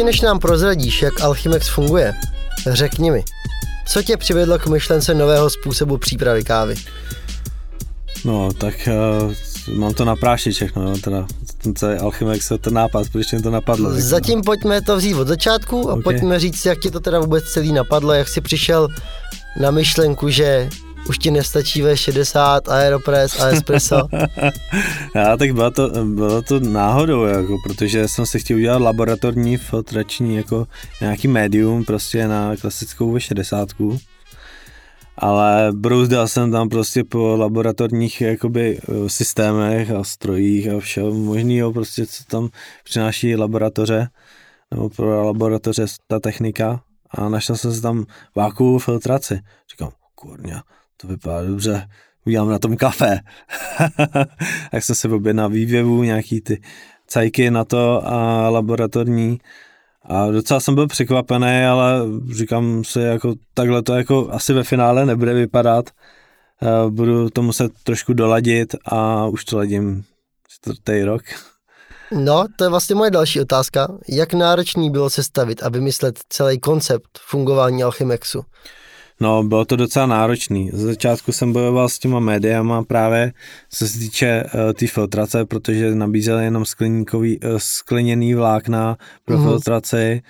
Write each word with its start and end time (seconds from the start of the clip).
ještě 0.00 0.06
než 0.06 0.20
nám 0.20 0.38
prozradíš, 0.38 1.02
jak 1.02 1.20
Alchimex 1.20 1.68
funguje, 1.68 2.14
řekni 2.66 3.10
mi, 3.10 3.24
co 3.86 4.02
tě 4.02 4.16
přivedlo 4.16 4.58
k 4.58 4.66
myšlence 4.66 5.14
nového 5.14 5.50
způsobu 5.50 5.98
přípravy 5.98 6.44
kávy? 6.44 6.74
No, 8.24 8.52
tak 8.52 8.74
uh, 8.88 9.32
mám 9.78 9.94
to 9.94 10.04
na 10.04 10.16
prášiček, 10.16 10.76
no, 10.76 10.98
teda 10.98 11.26
ten 11.62 11.74
celý 11.74 11.98
Alchimex, 11.98 12.52
ten 12.60 12.74
nápad, 12.74 13.06
proč 13.12 13.32
mě 13.32 13.42
to 13.42 13.50
napadlo. 13.50 13.90
Zatím 13.92 14.42
pojďme 14.42 14.82
to 14.82 14.96
vzít 14.96 15.14
od 15.14 15.28
začátku 15.28 15.90
a 15.90 15.92
okay. 15.92 16.02
pojďme 16.02 16.38
říct, 16.40 16.66
jak 16.66 16.78
ti 16.78 16.90
to 16.90 17.00
teda 17.00 17.20
vůbec 17.20 17.44
celý 17.44 17.72
napadlo, 17.72 18.12
jak 18.12 18.28
jsi 18.28 18.40
přišel 18.40 18.88
na 19.60 19.70
myšlenku, 19.70 20.28
že 20.30 20.68
už 21.08 21.18
ti 21.18 21.30
nestačí 21.30 21.82
V60, 21.82 22.60
Aeropress 22.68 23.40
a 23.40 23.46
Espresso? 23.46 24.08
Já, 25.14 25.36
tak 25.36 25.52
bylo 25.52 25.70
to, 25.70 26.04
bylo 26.04 26.42
to 26.42 26.60
náhodou, 26.60 27.24
jako, 27.24 27.56
protože 27.64 28.08
jsem 28.08 28.26
si 28.26 28.40
chtěl 28.40 28.56
udělat 28.56 28.82
laboratorní 28.82 29.56
filtrační 29.56 30.36
jako 30.36 30.66
nějaký 31.00 31.28
médium 31.28 31.84
prostě 31.84 32.28
na 32.28 32.56
klasickou 32.56 33.14
V60 33.14 33.98
ale 35.20 35.72
brouzdal 35.72 36.28
jsem 36.28 36.50
tam 36.50 36.68
prostě 36.68 37.04
po 37.04 37.36
laboratorních 37.36 38.20
jakoby 38.20 38.80
systémech 39.06 39.90
a 39.90 40.04
strojích 40.04 40.68
a 40.68 40.80
všeho 40.80 41.14
možného 41.14 41.72
prostě, 41.72 42.06
co 42.06 42.24
tam 42.24 42.48
přináší 42.84 43.36
laboratoře 43.36 44.08
nebo 44.70 44.90
pro 44.90 45.24
laboratoře 45.24 45.86
ta 46.06 46.20
technika 46.20 46.82
a 47.10 47.28
našel 47.28 47.56
jsem 47.56 47.74
se 47.74 47.80
tam 47.80 48.04
vákuovou 48.36 48.78
filtraci. 48.78 49.40
Říkám, 49.70 49.90
kurňa, 50.14 50.62
to 51.00 51.06
vypadá 51.08 51.42
dobře, 51.42 51.88
udělám 52.26 52.50
na 52.50 52.58
tom 52.58 52.76
kafe. 52.76 53.20
tak 54.70 54.84
jsem 54.84 54.94
se 54.96 55.08
objednal 55.08 55.48
vývěvu, 55.48 56.02
nějaký 56.02 56.40
ty 56.40 56.62
cajky 57.06 57.50
na 57.50 57.64
to 57.64 58.06
a 58.06 58.48
laboratorní. 58.50 59.38
A 60.04 60.30
docela 60.30 60.60
jsem 60.60 60.74
byl 60.74 60.86
překvapený, 60.86 61.64
ale 61.64 62.00
říkám 62.32 62.84
si, 62.84 63.00
jako 63.00 63.34
takhle 63.54 63.82
to 63.82 63.94
jako 63.94 64.28
asi 64.30 64.52
ve 64.52 64.64
finále 64.64 65.06
nebude 65.06 65.34
vypadat. 65.34 65.90
Eh, 66.62 66.90
budu 66.90 67.30
to 67.30 67.42
muset 67.42 67.72
trošku 67.84 68.12
doladit 68.12 68.74
a 68.84 69.26
už 69.26 69.44
to 69.44 69.56
ladím 69.56 70.04
čtvrtý 70.48 71.02
rok. 71.02 71.22
No, 72.12 72.44
to 72.56 72.64
je 72.64 72.70
vlastně 72.70 72.94
moje 72.94 73.10
další 73.10 73.40
otázka. 73.40 73.88
Jak 74.08 74.34
náročný 74.34 74.90
bylo 74.90 75.10
sestavit 75.10 75.62
a 75.62 75.68
vymyslet 75.68 76.18
celý 76.28 76.60
koncept 76.60 77.18
fungování 77.18 77.82
Alchemexu? 77.82 78.42
No, 79.20 79.42
bylo 79.42 79.64
to 79.64 79.76
docela 79.76 80.06
náročný. 80.06 80.70
Z 80.72 80.80
začátku 80.80 81.32
jsem 81.32 81.52
bojoval 81.52 81.88
s 81.88 81.98
těma 81.98 82.20
médiama 82.20 82.82
právě, 82.82 83.32
co 83.70 83.88
se 83.88 83.98
týče 83.98 84.44
uh, 84.44 84.50
té 84.60 84.74
tý 84.74 84.86
filtrace, 84.86 85.44
protože 85.44 85.94
nabízeli 85.94 86.44
jenom 86.44 86.64
skleníkový, 86.64 87.40
uh, 87.40 87.50
skleněný 87.56 88.34
vlákna 88.34 88.96
pro 89.24 89.38
mm. 89.38 89.44
filtraci 89.44 90.22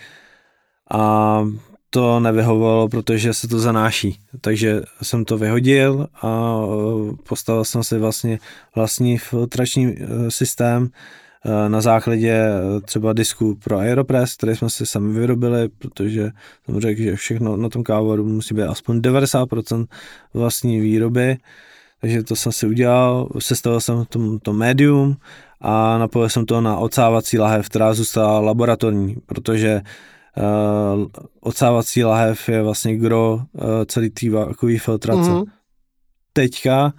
a 0.90 1.44
to 1.90 2.20
nevyhovovalo, 2.20 2.88
protože 2.88 3.34
se 3.34 3.48
to 3.48 3.58
zanáší. 3.58 4.20
Takže 4.40 4.82
jsem 5.02 5.24
to 5.24 5.38
vyhodil 5.38 6.06
a 6.22 6.56
uh, 6.56 7.16
postavil 7.28 7.64
jsem 7.64 7.84
si 7.84 7.98
vlastně 7.98 8.38
vlastní 8.76 9.18
filtrační 9.18 9.86
uh, 9.86 10.28
systém, 10.28 10.90
Eh, 10.90 11.29
na 11.68 11.80
základě 11.80 12.32
eh, 12.32 12.80
třeba 12.80 13.12
disku 13.12 13.54
pro 13.64 13.78
Aeropress, 13.78 14.36
který 14.36 14.56
jsme 14.56 14.70
si 14.70 14.86
sami 14.86 15.12
vyrobili, 15.12 15.68
protože 15.68 16.30
jsem 16.66 16.80
řekl, 16.80 17.02
že 17.02 17.16
všechno 17.16 17.56
na 17.56 17.68
tom 17.68 17.82
kávovaru 17.82 18.24
musí 18.24 18.54
být 18.54 18.62
aspoň 18.62 18.98
90% 18.98 19.86
vlastní 20.34 20.80
výroby, 20.80 21.36
takže 22.00 22.22
to 22.22 22.36
jsem 22.36 22.52
si 22.52 22.66
udělal, 22.66 23.28
sestavil 23.38 23.80
jsem 23.80 24.04
to, 24.04 24.38
to 24.38 24.52
médium 24.52 25.16
a 25.60 25.98
napojil 25.98 26.28
jsem 26.28 26.46
to 26.46 26.60
na 26.60 26.76
ocávací 26.76 27.38
lahev, 27.38 27.68
která 27.68 27.94
zůstala 27.94 28.40
laboratorní, 28.40 29.16
protože 29.26 29.82
uh, 30.36 31.06
ocávací 31.40 32.04
lahev 32.04 32.48
je 32.48 32.62
vlastně 32.62 32.96
gro 32.96 33.34
uh, 33.34 33.62
celý 33.86 34.10
té 34.10 34.30
vákové 34.30 34.78
filtrace. 34.78 35.30
Mm-hmm. 35.30 35.44
Teďka 36.32 36.92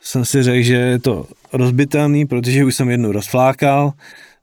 jsem 0.00 0.24
si 0.24 0.42
řekl, 0.42 0.62
že 0.62 0.74
je 0.74 0.98
to 0.98 1.26
rozbitelný, 1.52 2.26
protože 2.26 2.64
už 2.64 2.74
jsem 2.74 2.90
jednu 2.90 3.12
rozflákal, 3.12 3.92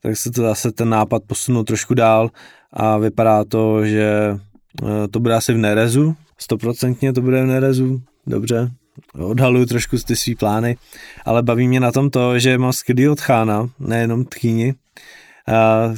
tak 0.01 0.17
se 0.17 0.31
to 0.31 0.41
zase 0.41 0.71
ten 0.71 0.89
nápad 0.89 1.23
posunul 1.27 1.63
trošku 1.63 1.93
dál 1.93 2.31
a 2.73 2.97
vypadá 2.97 3.43
to, 3.43 3.85
že 3.85 4.37
eh, 4.83 5.07
to 5.07 5.19
bude 5.19 5.35
asi 5.35 5.53
v 5.53 5.57
nerezu, 5.57 6.15
stoprocentně 6.37 7.13
to 7.13 7.21
bude 7.21 7.43
v 7.43 7.47
nerezu, 7.47 8.01
dobře, 8.27 8.71
odhaluju 9.13 9.65
trošku 9.65 9.97
ty 9.97 10.15
svý 10.15 10.35
plány, 10.35 10.77
ale 11.25 11.43
baví 11.43 11.67
mě 11.67 11.79
na 11.79 11.91
tom 11.91 12.09
to, 12.09 12.39
že 12.39 12.57
mám 12.57 12.73
skvělý 12.73 13.15
tchána, 13.15 13.69
nejenom 13.79 14.25
tchýni, 14.25 14.73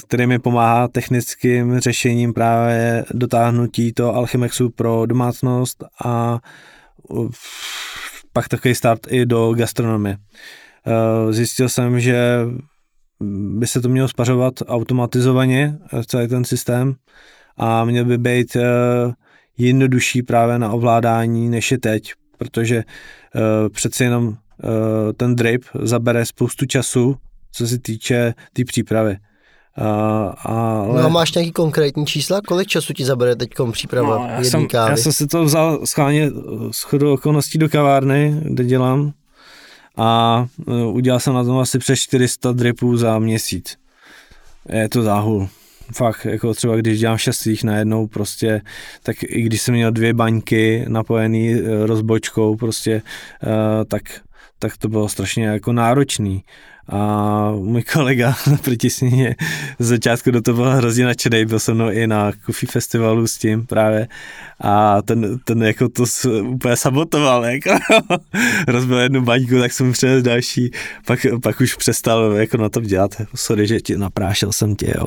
který 0.07 0.27
mi 0.27 0.39
pomáhá 0.39 0.87
technickým 0.87 1.79
řešením 1.79 2.33
právě 2.33 3.05
dotáhnutí 3.13 3.93
to 3.93 4.15
Alchemexu 4.15 4.69
pro 4.69 5.05
domácnost 5.05 5.83
a 6.05 6.39
pak 8.37 8.47
takový 8.47 8.75
start 8.75 9.07
i 9.09 9.25
do 9.25 9.53
gastronomie. 9.53 10.17
Eh, 10.17 11.33
zjistil 11.33 11.69
jsem, 11.69 11.99
že 11.99 12.45
by 13.57 13.67
se 13.67 13.81
to 13.81 13.89
mělo 13.89 14.07
spařovat 14.07 14.53
automatizovaně, 14.67 15.77
eh, 15.93 16.03
celý 16.03 16.27
ten 16.27 16.43
systém, 16.43 16.95
a 17.57 17.85
měl 17.85 18.05
by 18.05 18.17
být 18.17 18.55
eh, 18.55 18.61
jednodušší 19.57 20.23
právě 20.23 20.59
na 20.59 20.71
ovládání, 20.71 21.49
než 21.49 21.71
je 21.71 21.77
teď, 21.77 22.13
protože 22.37 22.83
přeci 23.71 24.03
jenom 24.03 24.37
ten 25.17 25.35
drip 25.35 25.65
zabere 25.81 26.25
spoustu 26.25 26.65
času, 26.65 27.15
co 27.51 27.67
se 27.67 27.79
týče 27.79 28.33
té 28.33 28.43
tý 28.53 28.65
přípravy. 28.65 29.17
Uh, 29.81 30.33
ale... 30.43 31.01
No 31.01 31.05
a 31.05 31.07
máš 31.07 31.33
nějaký 31.33 31.51
konkrétní 31.51 32.05
čísla? 32.05 32.41
Kolik 32.47 32.67
času 32.67 32.93
ti 32.93 33.05
zabere 33.05 33.35
teď 33.35 33.49
příprava 33.71 34.17
no, 34.17 34.27
já 34.27 34.43
jsem, 34.43 34.67
kávy? 34.67 34.91
Já 34.91 34.97
jsem 34.97 35.13
si 35.13 35.27
to 35.27 35.43
vzal 35.43 35.79
schválně 35.85 36.31
z 36.71 36.81
chodu 36.81 37.13
okolností 37.13 37.57
do 37.57 37.69
kavárny, 37.69 38.41
kde 38.43 38.63
dělám 38.63 39.13
a 39.97 40.45
uh, 40.65 40.95
udělal 40.95 41.19
jsem 41.19 41.33
na 41.33 41.43
tom 41.43 41.59
asi 41.59 41.79
přes 41.79 41.99
400 41.99 42.51
dripů 42.51 42.97
za 42.97 43.19
měsíc. 43.19 43.77
Je 44.69 44.89
to 44.89 45.01
záhul. 45.01 45.49
Fakt, 45.93 46.25
jako 46.25 46.53
třeba 46.53 46.75
když 46.75 46.99
dělám 46.99 47.17
šest 47.17 47.47
najednou 47.63 48.07
prostě, 48.07 48.61
tak 49.03 49.23
i 49.23 49.41
když 49.41 49.61
jsem 49.61 49.73
měl 49.73 49.91
dvě 49.91 50.13
baňky 50.13 50.85
napojený 50.87 51.55
uh, 51.55 51.85
rozbočkou 51.85 52.55
prostě, 52.55 53.01
tak 53.87 54.01
tak 54.59 54.77
to 54.77 54.89
bylo 54.89 55.09
strašně 55.09 55.45
jako 55.45 55.73
náročný. 55.73 56.43
A 56.89 57.51
můj 57.51 57.83
kolega 57.83 58.35
naproti 58.51 58.89
sněně 58.89 59.35
z 59.79 59.87
začátku 59.87 60.31
do 60.31 60.41
toho 60.41 60.55
byl 60.55 60.71
hrozně 60.71 61.05
nadšený, 61.05 61.45
byl 61.45 61.59
se 61.59 61.73
mnou 61.73 61.89
i 61.89 62.07
na 62.07 62.31
Coffee 62.45 62.69
Festivalu 62.71 63.27
s 63.27 63.37
tím 63.37 63.65
právě 63.65 64.07
a 64.61 65.01
ten, 65.01 65.39
ten 65.39 65.63
jako 65.63 65.89
to 65.89 66.03
úplně 66.43 66.75
sabotoval, 66.75 67.45
jako 67.45 67.69
rozbil 68.67 68.97
jednu 68.97 69.21
baňku, 69.21 69.59
tak 69.59 69.73
jsem 69.73 69.91
přines 69.91 70.23
další, 70.23 70.71
pak, 71.05 71.25
pak 71.43 71.61
už 71.61 71.75
přestal 71.75 72.33
jako 72.33 72.57
na 72.57 72.69
tom 72.69 72.83
dělat, 72.83 73.11
sorry, 73.35 73.67
že 73.67 73.79
ti 73.79 73.97
naprášel 73.97 74.53
jsem 74.53 74.75
tě, 74.75 74.93
jo. 74.97 75.05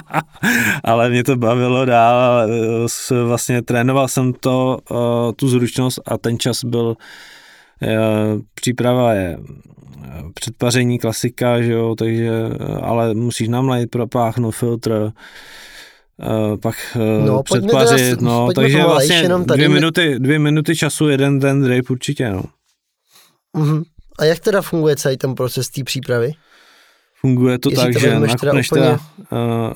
ale 0.84 1.10
mě 1.10 1.24
to 1.24 1.36
bavilo 1.36 1.84
dál, 1.84 2.48
vlastně 3.24 3.62
trénoval 3.62 4.08
jsem 4.08 4.32
to, 4.32 4.78
tu 5.36 5.48
zručnost 5.48 6.00
a 6.06 6.18
ten 6.18 6.38
čas 6.38 6.64
byl 6.64 6.96
Příprava 8.54 9.12
je 9.12 9.38
eh, 10.04 10.22
předpaření 10.34 10.98
klasika, 10.98 11.62
že 11.62 11.72
jo, 11.72 11.94
takže, 11.98 12.30
eh, 12.30 12.74
ale 12.82 13.14
musíš 13.14 13.48
namlejt, 13.48 13.90
propáchnout 13.90 14.54
filtr, 14.54 15.12
eh, 16.20 16.56
pak 16.56 16.76
no, 17.26 17.42
předpařit, 17.42 18.20
no, 18.20 18.48
takže 18.54 18.82
vlastně 18.82 19.16
jenom 19.16 19.44
tady 19.44 19.58
dvě, 19.58 19.68
minuty, 19.68 20.18
dvě 20.18 20.38
minuty 20.38 20.76
času, 20.76 21.08
jeden 21.08 21.40
ten 21.40 21.62
drape 21.62 21.88
určitě, 21.90 22.30
no. 22.30 22.42
Uh-huh. 23.56 23.84
A 24.18 24.24
jak 24.24 24.38
teda 24.38 24.62
funguje 24.62 24.96
celý 24.96 25.16
ten 25.16 25.34
proces 25.34 25.68
té 25.68 25.84
přípravy? 25.84 26.32
Funguje 27.20 27.58
to 27.58 27.70
Jestli 27.70 27.84
tak, 27.84 27.92
to 27.92 27.98
že 27.98 28.36
teda, 28.40 28.62
teda 28.72 28.92
uh, 28.92 29.72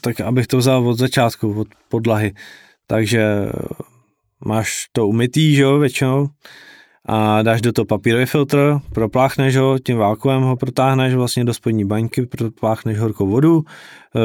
tak 0.00 0.20
abych 0.20 0.46
to 0.46 0.58
vzal 0.58 0.88
od 0.88 0.98
začátku, 0.98 1.60
od 1.60 1.68
podlahy, 1.88 2.34
takže 2.86 3.48
máš 4.44 4.86
to 4.92 5.08
umytý, 5.08 5.54
že 5.54 5.62
jo, 5.62 5.78
většinou, 5.78 6.28
a 7.06 7.42
dáš 7.42 7.60
do 7.60 7.72
toho 7.72 7.86
papírový 7.86 8.26
filtr, 8.26 8.78
propláchneš 8.92 9.56
ho, 9.56 9.78
tím 9.78 9.96
vákuem 9.98 10.42
ho 10.42 10.56
protáhneš 10.56 11.14
vlastně 11.14 11.44
do 11.44 11.54
spodní 11.54 11.84
baňky, 11.84 12.26
propláchneš 12.26 12.98
horkou 12.98 13.26
vodu, 13.26 13.62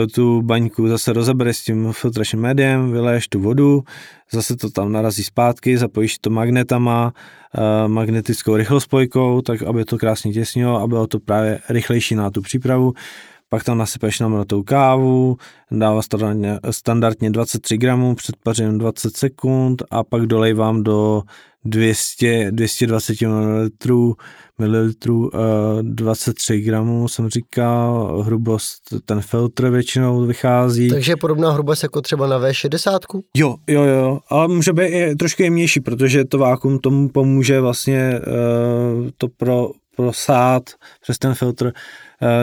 e, 0.03 0.07
tu 0.07 0.41
baňku 0.41 0.87
zase 0.87 1.13
rozebereš 1.13 1.57
s 1.57 1.63
tím 1.63 1.93
filtračním 1.93 2.41
médiem, 2.41 2.91
vyleješ 2.91 3.27
tu 3.27 3.39
vodu, 3.39 3.83
zase 4.31 4.55
to 4.55 4.69
tam 4.69 4.91
narazí 4.91 5.23
zpátky, 5.23 5.77
zapojíš 5.77 6.19
to 6.19 6.29
magnetama, 6.29 7.13
e, 7.55 7.87
magnetickou 7.87 8.55
rychlospojkou, 8.55 9.41
tak 9.41 9.61
aby 9.61 9.85
to 9.85 9.97
krásně 9.97 10.33
těsnilo 10.33 10.81
a 10.81 10.87
bylo 10.87 11.07
to 11.07 11.19
právě 11.19 11.59
rychlejší 11.69 12.15
na 12.15 12.31
tu 12.31 12.41
přípravu. 12.41 12.93
Pak 13.49 13.63
tam 13.63 13.77
nasypeš 13.77 14.19
namratou 14.19 14.63
kávu, 14.63 15.37
dává 15.71 16.01
standardně, 16.01 16.59
standardně 16.71 17.29
23 17.29 17.77
gramů, 17.77 18.15
předpařím 18.15 18.77
20 18.77 19.17
sekund 19.17 19.83
a 19.91 20.03
pak 20.03 20.25
dolejvám 20.25 20.83
do 20.83 21.23
200, 21.65 22.51
220 22.51 23.21
ml, 23.21 23.69
mililitrů, 24.59 25.31
23 25.81 26.61
gramů 26.61 27.07
jsem 27.07 27.29
říkal, 27.29 28.21
hrubost, 28.25 28.81
ten 29.05 29.21
filtr 29.21 29.69
většinou 29.69 30.25
vychází. 30.25 30.89
Takže 30.89 31.11
je 31.11 31.17
podobná 31.17 31.51
hrubost 31.51 31.83
jako 31.83 32.01
třeba 32.01 32.27
na 32.27 32.39
V60? 32.39 33.21
Jo, 33.35 33.55
jo, 33.67 33.83
jo, 33.83 34.19
ale 34.29 34.47
může 34.47 34.73
být 34.73 34.87
i 34.87 35.15
trošku 35.15 35.43
jemnější, 35.43 35.79
protože 35.79 36.25
to 36.25 36.37
vákum 36.37 36.79
tomu 36.79 37.09
pomůže 37.09 37.59
vlastně 37.61 38.19
uh, 38.27 39.09
to 39.17 39.27
pro, 39.37 39.69
prosát 39.95 40.63
přes 41.01 41.17
ten 41.17 41.33
filtr 41.33 41.65
uh, 41.65 41.71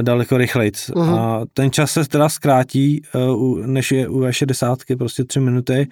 daleko 0.03 0.37
rychleji. 0.37 0.71
Uh-huh. 0.71 1.19
A 1.21 1.45
ten 1.53 1.71
čas 1.71 1.91
se 1.91 2.09
teda 2.09 2.29
zkrátí, 2.29 3.03
uh, 3.15 3.67
než 3.67 3.93
je 3.93 4.09
u 4.09 4.21
V60, 4.21 4.97
prostě 4.97 5.25
tři 5.25 5.41
minuty. 5.41 5.89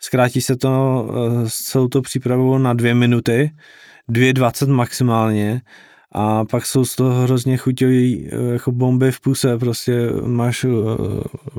Zkrátí 0.00 0.40
se 0.40 0.56
to 0.56 1.04
uh, 1.08 1.48
s 1.48 1.54
celou 1.54 1.88
to 1.88 2.02
přípravou 2.02 2.58
na 2.58 2.72
dvě 2.72 2.94
minuty, 2.94 3.50
2,20 4.10 4.68
maximálně 4.68 5.60
a 6.14 6.44
pak 6.44 6.66
jsou 6.66 6.84
z 6.84 6.96
toho 6.96 7.22
hrozně 7.22 7.56
chuťový 7.56 8.30
jako 8.52 8.72
bomby 8.72 9.12
v 9.12 9.20
puse, 9.20 9.58
prostě 9.58 10.08
máš 10.26 10.66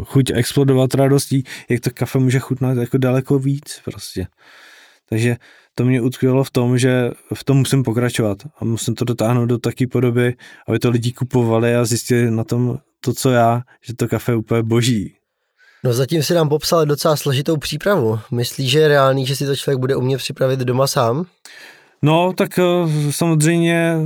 chuť 0.03 0.31
explodovat 0.33 0.95
radostí, 0.95 1.43
jak 1.69 1.79
to 1.79 1.89
kafe 1.93 2.19
může 2.19 2.39
chutnat 2.39 2.77
jako 2.77 2.97
daleko 2.97 3.39
víc 3.39 3.81
prostě. 3.85 4.27
Takže 5.09 5.35
to 5.75 5.85
mě 5.85 6.01
utkvělo 6.01 6.43
v 6.43 6.51
tom, 6.51 6.77
že 6.77 7.11
v 7.33 7.43
tom 7.43 7.57
musím 7.57 7.83
pokračovat 7.83 8.37
a 8.59 8.65
musím 8.65 8.95
to 8.95 9.05
dotáhnout 9.05 9.45
do 9.45 9.57
takové 9.57 9.87
podoby, 9.87 10.35
aby 10.67 10.79
to 10.79 10.89
lidi 10.89 11.11
kupovali 11.11 11.75
a 11.75 11.85
zjistili 11.85 12.31
na 12.31 12.43
tom 12.43 12.77
to, 12.99 13.13
co 13.13 13.29
já, 13.29 13.61
že 13.81 13.95
to 13.95 14.07
kafe 14.07 14.31
je 14.31 14.35
úplně 14.35 14.63
boží. 14.63 15.15
No 15.83 15.93
zatím 15.93 16.23
si 16.23 16.33
nám 16.33 16.49
popsal 16.49 16.85
docela 16.85 17.15
složitou 17.15 17.57
přípravu. 17.57 18.19
Myslíš, 18.31 18.71
že 18.71 18.79
je 18.79 18.87
reálný, 18.87 19.25
že 19.25 19.35
si 19.35 19.45
to 19.45 19.55
člověk 19.55 19.79
bude 19.79 19.95
umět 19.95 20.17
připravit 20.17 20.59
doma 20.59 20.87
sám? 20.87 21.25
No, 22.01 22.33
tak 22.33 22.59
eh, 22.59 22.63
samozřejmě 23.09 23.97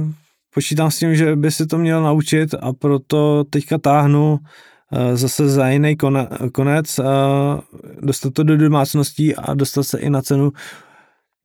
počítám 0.54 0.92
s 0.92 1.00
tím, 1.00 1.16
že 1.16 1.36
by 1.36 1.52
si 1.52 1.66
to 1.66 1.78
měl 1.78 2.04
naučit 2.04 2.54
a 2.60 2.74
proto 2.74 3.44
teďka 3.50 3.78
táhnu 3.78 4.40
eh, 4.94 5.18
zase 5.18 5.50
za 5.50 5.70
jiný 5.70 5.98
konec, 6.52 7.00
dostat 8.02 8.34
to 8.34 8.44
do 8.44 8.58
domácností 8.58 9.36
a 9.36 9.54
dostat 9.54 9.84
se 9.84 10.00
i 10.00 10.10
na 10.10 10.22
cenu 10.22 10.52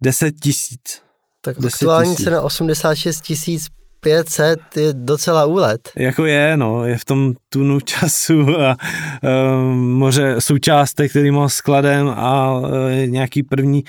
10 0.03 0.35
tisíc. 0.41 1.03
Tak 1.41 1.57
10 1.57 1.75
aktuální 1.75 2.17
cena 2.17 2.43
86 2.43 3.21
tisíc 3.21 3.67
500 4.01 4.61
je 4.77 4.93
docela 4.93 5.45
úlet. 5.45 5.91
Jako 5.97 6.27
je, 6.27 6.57
no, 6.57 6.85
je 6.85 6.99
v 6.99 7.05
tom 7.05 7.35
tunu 7.49 7.81
času 7.81 8.61
a 8.61 8.77
um, 9.23 9.93
moře 9.93 10.35
součástek, 10.39 11.11
který 11.11 11.31
má 11.31 11.49
skladem 11.49 12.09
a 12.09 12.59
uh, 12.59 12.69
nějaký 13.07 13.43
první, 13.43 13.85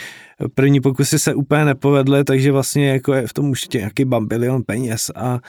první 0.56 0.82
pokusy 0.82 1.20
se 1.20 1.34
úplně 1.34 1.66
nepovedly, 1.66 2.24
takže 2.24 2.52
vlastně 2.52 2.90
jako 2.90 3.14
je 3.14 3.28
v 3.28 3.34
tom 3.34 3.50
už 3.50 3.70
nějaký 3.70 4.06
bambilion 4.06 4.64
peněz 4.64 5.12
a 5.16 5.40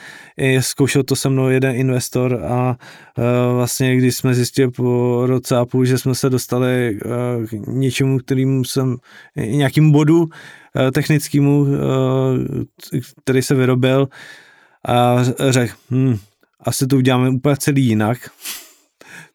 zkoušel 0.59 1.03
to 1.03 1.15
se 1.15 1.29
mnou 1.29 1.49
jeden 1.49 1.75
investor 1.75 2.39
a 2.43 2.77
uh, 3.17 3.55
vlastně 3.55 3.95
když 3.95 4.15
jsme 4.15 4.33
zjistili 4.33 4.71
po 4.71 5.23
roce 5.25 5.57
a 5.57 5.65
půl, 5.65 5.85
že 5.85 5.97
jsme 5.97 6.15
se 6.15 6.29
dostali 6.29 6.99
uh, 7.05 7.45
k 7.45 7.67
něčemu, 7.67 8.17
kterým 8.17 8.65
jsem, 8.65 8.97
nějakým 9.35 9.91
bodu 9.91 10.21
uh, 10.21 10.29
technickému, 10.91 11.67
který 13.23 13.41
se 13.41 13.55
vyrobil, 13.55 14.07
a 14.87 15.23
řekl, 15.49 15.73
hm, 15.91 16.17
asi 16.59 16.87
to 16.87 16.97
uděláme 16.97 17.29
úplně 17.29 17.57
celý 17.57 17.85
jinak, 17.85 18.17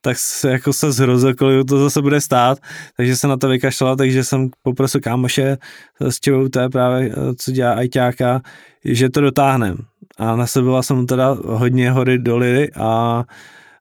tak 0.01 0.19
se 0.19 0.51
jako 0.51 0.73
se 0.73 0.93
zhrozil, 0.93 1.35
kolik 1.35 1.69
to 1.69 1.79
zase 1.79 2.03
bude 2.03 2.21
stát, 2.21 2.59
takže 2.97 3.17
se 3.17 3.29
na 3.29 3.37
to 3.37 3.49
vykašlal, 3.49 3.97
takže 3.97 4.25
jsem 4.25 4.51
poprosil 4.63 5.01
kámoše 5.01 5.59
s 6.01 6.21
ČVUT 6.21 6.57
právě, 6.73 7.15
co 7.37 7.53
dělá 7.53 7.73
ajťáka, 7.73 8.41
že 8.85 9.11
to 9.11 9.21
dotáhnem. 9.21 9.77
A 10.19 10.37
naseboval 10.37 10.83
jsem 10.83 11.07
teda 11.07 11.37
hodně 11.45 11.91
hory 11.91 12.19
doly 12.19 12.69
a 12.77 13.25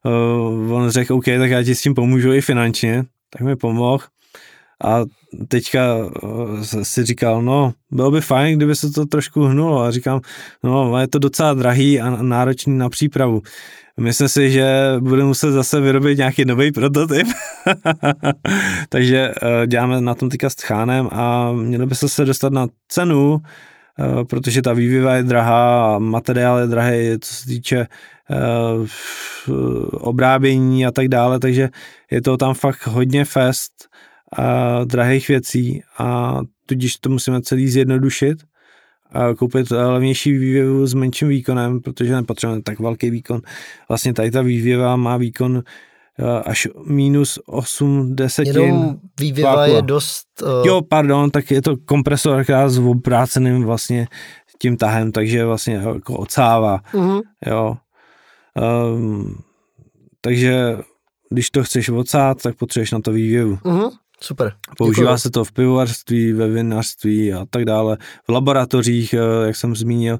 uh, 0.04 0.72
on 0.72 0.90
řekl, 0.90 1.14
OK, 1.14 1.24
tak 1.24 1.50
já 1.50 1.62
ti 1.62 1.74
s 1.74 1.82
tím 1.82 1.94
pomůžu 1.94 2.32
i 2.32 2.40
finančně, 2.40 3.04
tak 3.30 3.42
mi 3.42 3.56
pomohl 3.56 4.04
a 4.84 5.04
teďka 5.48 5.80
eh, 6.72 6.84
si 6.84 7.04
říkal, 7.04 7.42
no, 7.42 7.72
bylo 7.90 8.10
by 8.10 8.20
fajn, 8.20 8.56
kdyby 8.56 8.76
se 8.76 8.90
to 8.90 9.06
trošku 9.06 9.44
hnulo. 9.44 9.82
A 9.82 9.90
říkám, 9.90 10.20
no, 10.64 10.98
je 10.98 11.08
to 11.08 11.18
docela 11.18 11.54
drahý 11.54 12.00
a 12.00 12.22
náročný 12.22 12.78
na 12.78 12.88
přípravu. 12.88 13.42
Myslím 13.96 14.28
si, 14.28 14.50
že 14.50 14.96
budeme 15.00 15.28
muset 15.28 15.52
zase 15.52 15.80
vyrobit 15.80 16.18
nějaký 16.18 16.44
nový 16.44 16.72
prototyp. 16.72 17.26
Takže 18.88 19.32
eh, 19.42 19.66
děláme 19.66 20.00
na 20.00 20.14
tom 20.14 20.28
teďka 20.28 20.50
s 20.50 20.54
tchánem 20.54 21.08
a 21.12 21.52
měli 21.52 21.86
by 21.86 21.94
se 21.94 22.24
dostat 22.24 22.52
na 22.52 22.66
cenu, 22.88 23.38
eh, 23.98 24.24
protože 24.24 24.62
ta 24.62 24.72
výviva 24.72 25.14
je 25.14 25.22
drahá, 25.22 25.98
materiál 25.98 26.58
je 26.58 26.66
drahý, 26.66 27.18
co 27.20 27.34
se 27.34 27.46
týče 27.46 27.86
obrábění 29.90 30.86
a 30.86 30.90
tak 30.90 31.08
dále, 31.08 31.40
takže 31.40 31.68
je 32.10 32.22
to 32.22 32.36
tam 32.36 32.54
fakt 32.54 32.86
hodně 32.86 33.24
fest 33.24 33.88
drahých 34.84 35.28
věcí 35.28 35.82
a 35.98 36.38
tudíž 36.66 36.96
to 36.96 37.10
musíme 37.10 37.42
celý 37.42 37.68
zjednodušit 37.68 38.38
koupit 39.36 39.70
levnější 39.70 40.32
vývěvu 40.32 40.86
s 40.86 40.94
menším 40.94 41.28
výkonem, 41.28 41.80
protože 41.80 42.14
nepotřebujeme 42.14 42.62
tak 42.62 42.80
velký 42.80 43.10
výkon. 43.10 43.40
Vlastně 43.88 44.14
tady 44.14 44.30
ta 44.30 44.42
vývěva 44.42 44.96
má 44.96 45.16
výkon 45.16 45.62
až 46.44 46.68
minus 46.86 47.38
8 47.46 48.16
desetin. 48.16 48.62
Jenom 48.62 48.96
vývěva 49.20 49.56
vákua. 49.56 49.76
je 49.76 49.82
dost... 49.82 50.26
Uh... 50.42 50.66
Jo, 50.66 50.82
pardon, 50.82 51.30
tak 51.30 51.50
je 51.50 51.62
to 51.62 51.76
kompresor 51.76 52.44
s 52.66 52.78
obráceným 52.78 53.64
vlastně 53.64 54.06
tím 54.58 54.76
tahem, 54.76 55.12
takže 55.12 55.44
vlastně 55.44 55.74
jako 55.74 56.16
ocává. 56.16 56.80
Uh-huh. 56.92 57.22
Jo. 57.46 57.76
Um, 58.94 59.38
takže 60.20 60.78
když 61.30 61.50
to 61.50 61.62
chceš 61.62 61.88
ocát, 61.88 62.42
tak 62.42 62.56
potřebuješ 62.56 62.90
na 62.90 63.00
to 63.00 63.12
vývěvu. 63.12 63.54
Uh-huh. 63.54 63.90
Super. 64.22 64.52
Používá 64.78 65.04
Děkuju. 65.04 65.18
se 65.18 65.30
to 65.30 65.44
v 65.44 65.52
pivovarství, 65.52 66.32
ve 66.32 66.48
vinařství 66.48 67.32
a 67.32 67.46
tak 67.50 67.64
dále, 67.64 67.98
v 68.26 68.32
laboratořích, 68.32 69.14
eh, 69.14 69.46
jak 69.46 69.56
jsem 69.56 69.76
zmínil. 69.76 70.18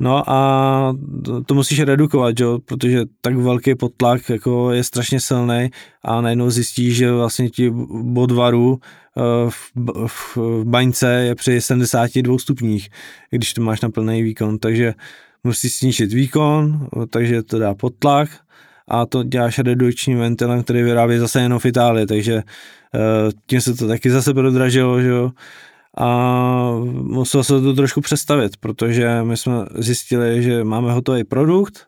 No 0.00 0.30
a 0.30 0.92
to, 1.24 1.44
to 1.44 1.54
musíš 1.54 1.80
redukovat, 1.80 2.40
jo? 2.40 2.58
protože 2.64 3.04
tak 3.20 3.36
velký 3.36 3.74
potlak 3.74 4.30
jako 4.30 4.72
je 4.72 4.84
strašně 4.84 5.20
silný 5.20 5.70
a 6.02 6.20
najednou 6.20 6.50
zjistíš, 6.50 6.96
že 6.96 7.12
vlastně 7.12 7.50
ti 7.50 7.70
bod 8.02 8.30
varu 8.30 8.80
eh, 9.16 9.50
v, 9.50 9.72
v, 10.06 10.36
v 10.36 10.64
baňce 10.64 11.12
je 11.12 11.34
při 11.34 11.60
72 11.60 12.38
stupních, 12.38 12.88
když 13.30 13.54
to 13.54 13.62
máš 13.62 13.80
na 13.80 13.90
plný 13.90 14.22
výkon, 14.22 14.58
takže 14.58 14.94
musíš 15.44 15.74
snížit 15.74 16.12
výkon, 16.12 16.88
takže 17.10 17.42
to 17.42 17.58
dá 17.58 17.74
potlak 17.74 18.28
a 18.88 19.06
to 19.06 19.22
děláš 19.22 19.58
redukčním 19.58 20.18
ventilem, 20.18 20.62
který 20.62 20.82
vyrábí 20.82 21.18
zase 21.18 21.40
jenom 21.40 21.58
v 21.58 21.66
Itálii, 21.66 22.06
takže 22.06 22.42
Eh, 22.94 23.30
tím 23.46 23.60
se 23.60 23.74
to 23.74 23.88
taky 23.88 24.10
zase 24.10 24.34
prodražilo, 24.34 25.00
že 25.00 25.08
jo. 25.08 25.30
A 25.98 26.72
muselo 27.02 27.44
se 27.44 27.60
to 27.60 27.74
trošku 27.74 28.00
přestavit, 28.00 28.56
protože 28.56 29.22
my 29.22 29.36
jsme 29.36 29.52
zjistili, 29.74 30.42
že 30.42 30.64
máme 30.64 30.92
hotový 30.92 31.24
produkt, 31.24 31.86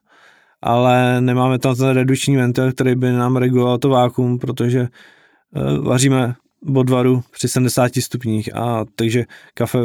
ale 0.62 1.20
nemáme 1.20 1.58
tam 1.58 1.76
ten 1.76 1.88
redukční 1.88 2.36
ventil, 2.36 2.72
který 2.72 2.94
by 2.94 3.12
nám 3.12 3.36
reguloval 3.36 3.78
to 3.78 3.88
vákum, 3.88 4.38
protože 4.38 4.80
uh, 4.80 5.84
vaříme 5.84 6.34
bodvaru 6.62 7.22
při 7.30 7.48
70 7.48 7.92
stupních 8.00 8.56
a 8.56 8.84
takže 8.94 9.24
kafe, 9.54 9.78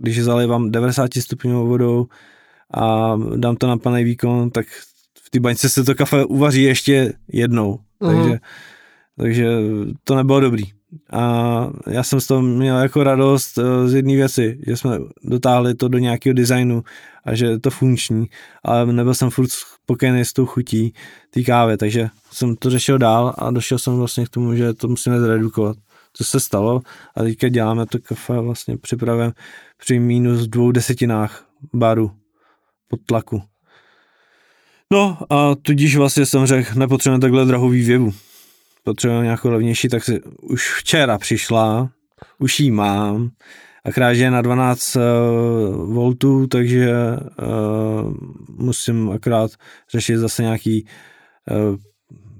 když 0.00 0.16
je 0.16 0.24
zalivám 0.24 0.70
90 0.70 1.14
stupňovou 1.14 1.66
vodou 1.66 2.06
a 2.74 3.16
dám 3.36 3.56
to 3.56 3.66
na 3.66 3.76
plný 3.76 4.04
výkon, 4.04 4.50
tak 4.50 4.66
v 5.28 5.30
té 5.30 5.40
baňce 5.40 5.68
se 5.68 5.84
to 5.84 5.94
kafe 5.94 6.24
uvaří 6.24 6.62
ještě 6.62 7.12
jednou. 7.28 7.78
Mm. 8.00 8.08
Takže 8.08 8.38
takže 9.18 9.58
to 10.04 10.16
nebylo 10.16 10.40
dobrý. 10.40 10.64
A 11.12 11.70
já 11.86 12.02
jsem 12.02 12.20
z 12.20 12.26
toho 12.26 12.42
měl 12.42 12.78
jako 12.78 13.02
radost 13.02 13.58
eh, 13.58 13.88
z 13.88 13.94
jedné 13.94 14.16
věci, 14.16 14.60
že 14.66 14.76
jsme 14.76 14.98
dotáhli 15.22 15.74
to 15.74 15.88
do 15.88 15.98
nějakého 15.98 16.34
designu 16.34 16.82
a 17.24 17.34
že 17.34 17.46
je 17.46 17.58
to 17.58 17.70
funkční, 17.70 18.26
ale 18.64 18.92
nebyl 18.92 19.14
jsem 19.14 19.30
furt 19.30 19.48
spokojený 19.48 20.24
s 20.24 20.32
tou 20.32 20.46
chutí 20.46 20.94
té 21.30 21.42
kávy, 21.42 21.76
takže 21.76 22.08
jsem 22.30 22.56
to 22.56 22.70
řešil 22.70 22.98
dál 22.98 23.34
a 23.38 23.50
došel 23.50 23.78
jsem 23.78 23.96
vlastně 23.96 24.26
k 24.26 24.28
tomu, 24.28 24.54
že 24.54 24.74
to 24.74 24.88
musíme 24.88 25.20
zredukovat. 25.20 25.76
To 26.18 26.24
se 26.24 26.40
stalo 26.40 26.80
a 27.16 27.22
teďka 27.22 27.48
děláme 27.48 27.86
to 27.86 27.98
kafe 27.98 28.40
vlastně 28.40 28.76
připravujeme 28.76 29.32
při 29.78 29.98
minus 29.98 30.46
dvou 30.46 30.72
desetinách 30.72 31.46
baru 31.74 32.10
pod 32.88 33.00
tlaku. 33.06 33.42
No 34.92 35.18
a 35.30 35.54
tudíž 35.62 35.96
vlastně 35.96 36.26
jsem 36.26 36.46
řekl, 36.46 36.78
nepotřebujeme 36.78 37.20
takhle 37.20 37.44
drahou 37.44 37.68
vývěvu 37.68 38.12
potřebujeme 38.88 39.24
nějakou 39.24 39.50
levnější, 39.50 39.88
tak 39.88 40.04
si 40.04 40.20
už 40.42 40.74
včera 40.74 41.18
přišla, 41.18 41.90
už 42.38 42.60
ji 42.60 42.70
mám, 42.70 43.30
akorát, 43.84 44.14
že 44.14 44.24
je 44.24 44.30
na 44.30 44.42
12 44.42 44.96
uh, 44.96 45.02
voltů, 45.94 46.46
takže 46.46 46.90
uh, 46.92 48.14
musím 48.48 49.10
akorát 49.10 49.50
řešit 49.92 50.18
zase 50.18 50.42
nějaký 50.42 50.86
uh, 51.50 51.76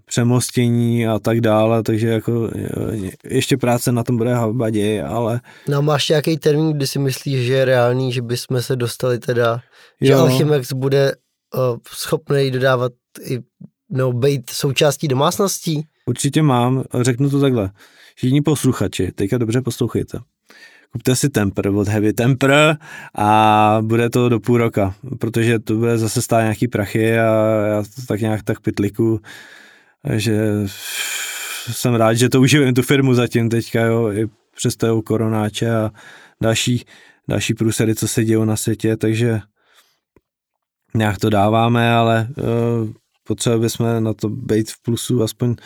přemostění 0.04 1.06
a 1.06 1.18
tak 1.18 1.40
dále, 1.40 1.82
takže 1.82 2.08
jako 2.08 2.50
ještě 3.24 3.56
práce 3.56 3.92
na 3.92 4.04
tom 4.04 4.16
bude 4.16 4.34
havaději, 4.34 5.02
ale... 5.02 5.40
No 5.68 5.82
máš 5.82 6.08
nějaký 6.08 6.38
termín, 6.38 6.72
kdy 6.72 6.86
si 6.86 6.98
myslíš, 6.98 7.46
že 7.46 7.52
je 7.52 7.64
reálný, 7.64 8.12
že 8.12 8.22
bychom 8.22 8.62
se 8.62 8.76
dostali 8.76 9.18
teda, 9.18 9.60
že 10.00 10.12
jo. 10.12 10.18
Alchimex 10.18 10.72
bude 10.72 11.12
schopný 11.88 12.50
dodávat 12.50 12.92
i, 13.20 13.38
no, 13.90 14.12
být 14.12 14.50
součástí 14.50 15.08
domácností? 15.08 15.86
Určitě 16.06 16.42
mám, 16.42 16.84
řeknu 17.00 17.30
to 17.30 17.40
takhle. 17.40 17.70
Všichni 18.14 18.40
posluchači, 18.40 19.12
teďka 19.12 19.38
dobře 19.38 19.62
poslouchejte 19.62 20.18
kupte 20.92 21.16
si 21.16 21.28
Temper 21.28 21.68
od 21.68 21.88
Heavy 21.88 22.12
Temper 22.12 22.76
a 23.14 23.78
bude 23.82 24.10
to 24.10 24.28
do 24.28 24.40
půl 24.40 24.58
roka, 24.58 24.94
protože 25.18 25.58
to 25.58 25.74
bude 25.74 25.98
zase 25.98 26.22
stát 26.22 26.40
nějaký 26.40 26.68
prachy 26.68 27.18
a 27.18 27.66
já 27.66 27.82
to 27.82 28.02
tak 28.08 28.20
nějak 28.20 28.42
tak 28.42 28.60
pitliku, 28.60 29.20
že 30.16 30.38
jsem 31.72 31.94
rád, 31.94 32.14
že 32.14 32.28
to 32.28 32.40
uživím 32.40 32.74
tu 32.74 32.82
firmu 32.82 33.14
zatím 33.14 33.48
teďka, 33.48 33.80
jo, 33.80 34.12
i 34.12 34.28
přes 34.56 34.76
toho 34.76 35.02
koronáče 35.02 35.70
a 35.70 35.90
další, 36.40 36.84
další 37.28 37.54
průsedy, 37.54 37.94
co 37.94 38.08
se 38.08 38.24
dějí 38.24 38.46
na 38.46 38.56
světě, 38.56 38.96
takže 38.96 39.40
nějak 40.98 41.18
to 41.18 41.30
dáváme, 41.30 41.92
ale 41.92 42.28
uh, 42.28 42.90
potřebovali 43.24 43.62
bychom 43.62 44.04
na 44.04 44.14
to 44.14 44.28
být 44.28 44.70
v 44.70 44.82
plusu 44.82 45.22
aspoň 45.22 45.56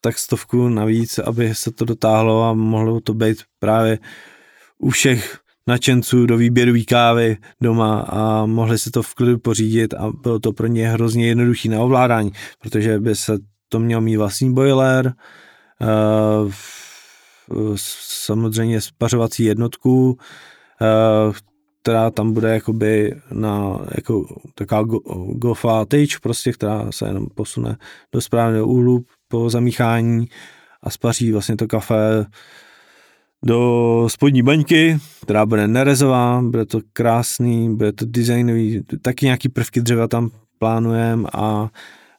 tak 0.00 0.18
stovku 0.18 0.68
navíc, 0.68 1.18
aby 1.18 1.54
se 1.54 1.70
to 1.70 1.84
dotáhlo 1.84 2.44
a 2.44 2.52
mohlo 2.52 3.00
to 3.00 3.14
být 3.14 3.42
právě 3.58 3.98
u 4.78 4.90
všech 4.90 5.38
nadšenců 5.66 6.26
do 6.26 6.36
výběru 6.36 6.72
kávy 6.88 7.36
doma 7.62 8.00
a 8.00 8.46
mohli 8.46 8.78
si 8.78 8.90
to 8.90 9.02
v 9.02 9.14
klidu 9.14 9.38
pořídit 9.38 9.94
a 9.94 10.12
bylo 10.22 10.38
to 10.38 10.52
pro 10.52 10.66
ně 10.66 10.88
hrozně 10.88 11.28
jednoduchý 11.28 11.68
na 11.68 11.80
ovládání, 11.80 12.32
protože 12.62 12.98
by 12.98 13.14
se 13.14 13.38
to 13.68 13.78
měl 13.78 14.00
mít 14.00 14.16
vlastní 14.16 14.54
boiler, 14.54 15.14
uh, 15.80 17.76
samozřejmě 17.76 18.80
spařovací 18.80 19.44
jednotku, 19.44 20.10
uh, 20.10 21.34
která 21.86 22.10
tam 22.10 22.32
bude 22.32 22.54
jakoby 22.54 23.14
na 23.32 23.78
jako 23.96 24.26
taková 24.54 24.82
golfová 25.32 25.84
tyč, 25.84 26.16
prostě, 26.16 26.52
která 26.52 26.92
se 26.92 27.06
jenom 27.06 27.26
posune 27.34 27.76
do 28.12 28.20
správného 28.20 28.66
úhlu 28.66 29.04
po 29.28 29.50
zamíchání 29.50 30.28
a 30.82 30.90
spaří 30.90 31.32
vlastně 31.32 31.56
to 31.56 31.66
kafe 31.66 32.26
do 33.44 34.08
spodní 34.10 34.42
baňky, 34.42 34.98
která 35.22 35.46
bude 35.46 35.68
nerezová, 35.68 36.42
bude 36.42 36.66
to 36.66 36.80
krásný, 36.92 37.76
bude 37.76 37.92
to 37.92 38.04
designový, 38.08 38.82
taky 39.02 39.24
nějaký 39.26 39.48
prvky 39.48 39.80
dřeva 39.80 40.08
tam 40.08 40.30
plánujeme 40.58 41.28
a 41.32 41.70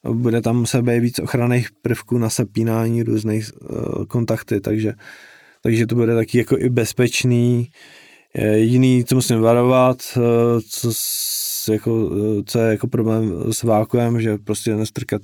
bude 0.04 0.42
tam 0.42 0.66
se 0.66 0.82
být 0.82 1.00
víc 1.00 1.20
ochranných 1.20 1.70
prvků 1.82 2.18
na 2.18 2.30
sepínání 2.30 3.04
různých 3.04 3.52
uh, 3.62 4.06
kontakty, 4.06 4.62
takže, 4.62 4.94
takže 5.62 5.88
to 5.88 5.96
bude 5.96 6.16
taky 6.16 6.38
jako 6.38 6.58
i 6.58 6.70
bezpečný. 6.70 7.70
Jediný, 8.38 9.06
co 9.06 9.15
musím 9.15 9.39
varovat, 9.39 9.98
uh, 10.17 10.24
co, 10.70 10.91
jako, 11.72 11.96
uh, 11.96 12.41
co 12.46 12.60
je 12.60 12.72
jako 12.72 12.88
problém 12.88 13.53
s 13.53 13.63
vákuem, 13.63 14.22
že 14.22 14.38
prostě 14.38 14.75
nestrkat 14.75 15.22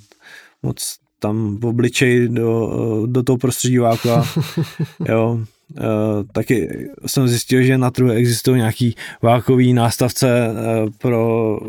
moc 0.63 0.95
tam 1.19 1.57
v 1.57 1.65
obličeji 1.65 2.27
do, 2.27 2.71
do 3.05 3.23
toho 3.23 3.37
prostředí 3.37 3.77
vákua, 3.77 4.27
jo, 5.09 5.39
Uh, 5.77 6.23
taky 6.31 6.87
jsem 7.05 7.27
zjistil, 7.27 7.63
že 7.63 7.77
na 7.77 7.91
trhu 7.91 8.11
existují 8.11 8.57
nějaký 8.57 8.95
vákový 9.21 9.73
nástavce 9.73 10.49
uh, 10.49 10.89
pro 10.97 11.59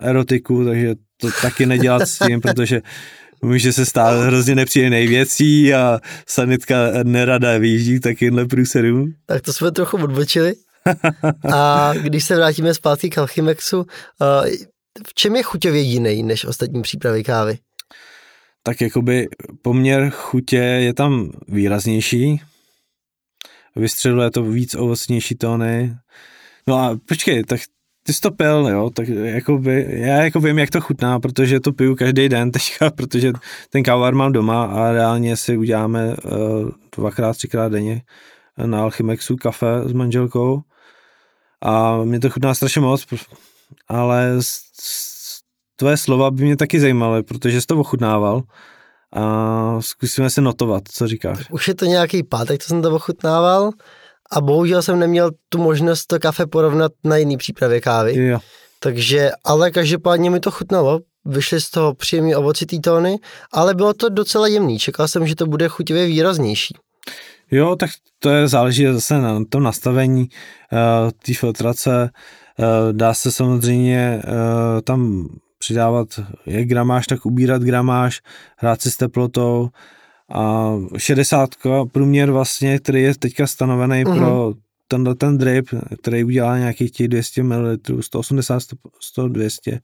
erotiku, 0.00 0.64
takže 0.64 0.94
to 1.16 1.28
taky 1.42 1.66
nedělat 1.66 2.02
s 2.02 2.18
tím, 2.26 2.40
protože 2.40 2.82
může 3.42 3.72
se 3.72 3.86
stát 3.86 4.26
hrozně 4.26 4.54
nepříjemných 4.54 5.08
věcí 5.08 5.74
a 5.74 6.00
sanitka 6.26 6.76
nerada 7.02 7.58
vyjíždí 7.58 8.00
takyhle 8.00 8.44
průserů. 8.46 9.08
Tak 9.26 9.42
to 9.42 9.52
jsme 9.52 9.72
trochu 9.72 9.96
odbočili. 9.96 10.54
A 11.54 11.92
když 11.92 12.24
se 12.24 12.36
vrátíme 12.36 12.74
zpátky 12.74 13.10
k 13.10 13.18
Alchimexu, 13.18 13.78
uh, 13.78 13.86
v 15.06 15.14
čem 15.14 15.36
je 15.36 15.42
chuťově 15.42 15.80
jiný 15.80 16.22
než 16.22 16.44
ostatní 16.44 16.82
přípravy 16.82 17.24
kávy? 17.24 17.58
Tak 18.62 18.80
jakoby 18.80 19.28
poměr 19.62 20.10
chutě 20.10 20.56
je 20.56 20.94
tam 20.94 21.30
výraznější, 21.48 22.40
vystřeluje 23.76 24.30
to 24.30 24.42
víc 24.42 24.74
ovocnější 24.74 25.34
tóny. 25.34 25.96
No 26.66 26.78
a 26.78 26.98
počkej, 27.08 27.44
tak 27.44 27.60
ty 28.02 28.12
jsi 28.12 28.20
to 28.20 28.30
pil, 28.30 28.68
jo, 28.68 28.90
tak 28.90 29.08
jako 29.08 29.58
by, 29.58 29.86
já 29.88 30.22
jako 30.22 30.40
vím, 30.40 30.58
jak 30.58 30.70
to 30.70 30.80
chutná, 30.80 31.20
protože 31.20 31.60
to 31.60 31.72
piju 31.72 31.94
každý 31.96 32.28
den 32.28 32.50
teďka, 32.50 32.90
protože 32.96 33.32
ten 33.70 33.82
kávar 33.82 34.14
mám 34.14 34.32
doma 34.32 34.64
a 34.64 34.92
reálně 34.92 35.36
si 35.36 35.56
uděláme 35.56 36.16
uh, 36.24 36.70
dvakrát, 36.96 37.36
třikrát 37.36 37.72
denně 37.72 38.02
na 38.66 38.82
Alchimexu 38.82 39.36
kafe 39.36 39.66
s 39.84 39.92
manželkou 39.92 40.62
a 41.64 42.04
mě 42.04 42.20
to 42.20 42.30
chutná 42.30 42.54
strašně 42.54 42.80
moc, 42.80 43.06
ale 43.88 44.38
tvoje 45.76 45.96
slova 45.96 46.30
by 46.30 46.44
mě 46.44 46.56
taky 46.56 46.80
zajímaly, 46.80 47.22
protože 47.22 47.60
jsi 47.60 47.66
to 47.66 47.78
ochutnával 47.78 48.42
a 49.12 49.80
zkusíme 49.80 50.30
se 50.30 50.40
notovat, 50.40 50.82
co 50.88 51.08
říkáš. 51.08 51.50
Už 51.50 51.68
je 51.68 51.74
to 51.74 51.84
nějaký 51.84 52.22
pátek, 52.22 52.62
co 52.62 52.68
jsem 52.68 52.82
to 52.82 52.94
ochutnával 52.94 53.70
a 54.32 54.40
bohužel 54.40 54.82
jsem 54.82 54.98
neměl 54.98 55.30
tu 55.48 55.58
možnost 55.58 56.06
to 56.06 56.18
kafe 56.18 56.46
porovnat 56.46 56.92
na 57.04 57.16
jiný 57.16 57.36
přípravě 57.36 57.80
kávy. 57.80 58.26
Jo. 58.26 58.38
Takže, 58.80 59.30
ale 59.44 59.70
každopádně 59.70 60.30
mi 60.30 60.40
to 60.40 60.50
chutnalo, 60.50 61.00
vyšly 61.24 61.60
z 61.60 61.70
toho 61.70 61.94
příjemně 61.94 62.36
ovocitý 62.36 62.80
tóny, 62.80 63.18
ale 63.52 63.74
bylo 63.74 63.94
to 63.94 64.08
docela 64.08 64.46
jemný. 64.46 64.78
Čekal 64.78 65.08
jsem, 65.08 65.26
že 65.26 65.34
to 65.34 65.46
bude 65.46 65.68
chutivě 65.68 66.06
výraznější. 66.06 66.74
Jo, 67.54 67.76
tak 67.76 67.90
to 68.18 68.30
je 68.30 68.48
záleží 68.48 68.86
zase 68.86 69.18
na 69.18 69.44
tom 69.48 69.62
nastavení 69.62 70.20
uh, 70.22 71.10
té 71.10 71.34
filtrace. 71.34 72.10
Uh, 72.58 72.92
dá 72.92 73.14
se 73.14 73.32
samozřejmě 73.32 74.22
uh, 74.24 74.80
tam 74.80 75.28
přidávat 75.58 76.08
jak 76.46 76.64
gramáž, 76.64 77.06
tak 77.06 77.26
ubírat 77.26 77.62
gramáž, 77.62 78.20
hrát 78.58 78.82
si 78.82 78.90
s 78.90 78.96
teplotou 78.96 79.68
a 80.32 80.74
60 80.96 81.50
průměr 81.92 82.30
vlastně, 82.30 82.78
který 82.78 83.02
je 83.02 83.14
teďka 83.14 83.46
stanovený 83.46 84.04
uh-huh. 84.04 84.18
pro 84.18 84.52
tenhle 84.88 85.14
ten 85.14 85.38
drip, 85.38 85.68
který 86.02 86.24
udělá 86.24 86.58
nějakých 86.58 86.90
těch 86.90 87.08
200 87.08 87.42
ml, 87.42 87.76
180, 88.00 88.62
100, 89.00 89.28
200, 89.28 89.80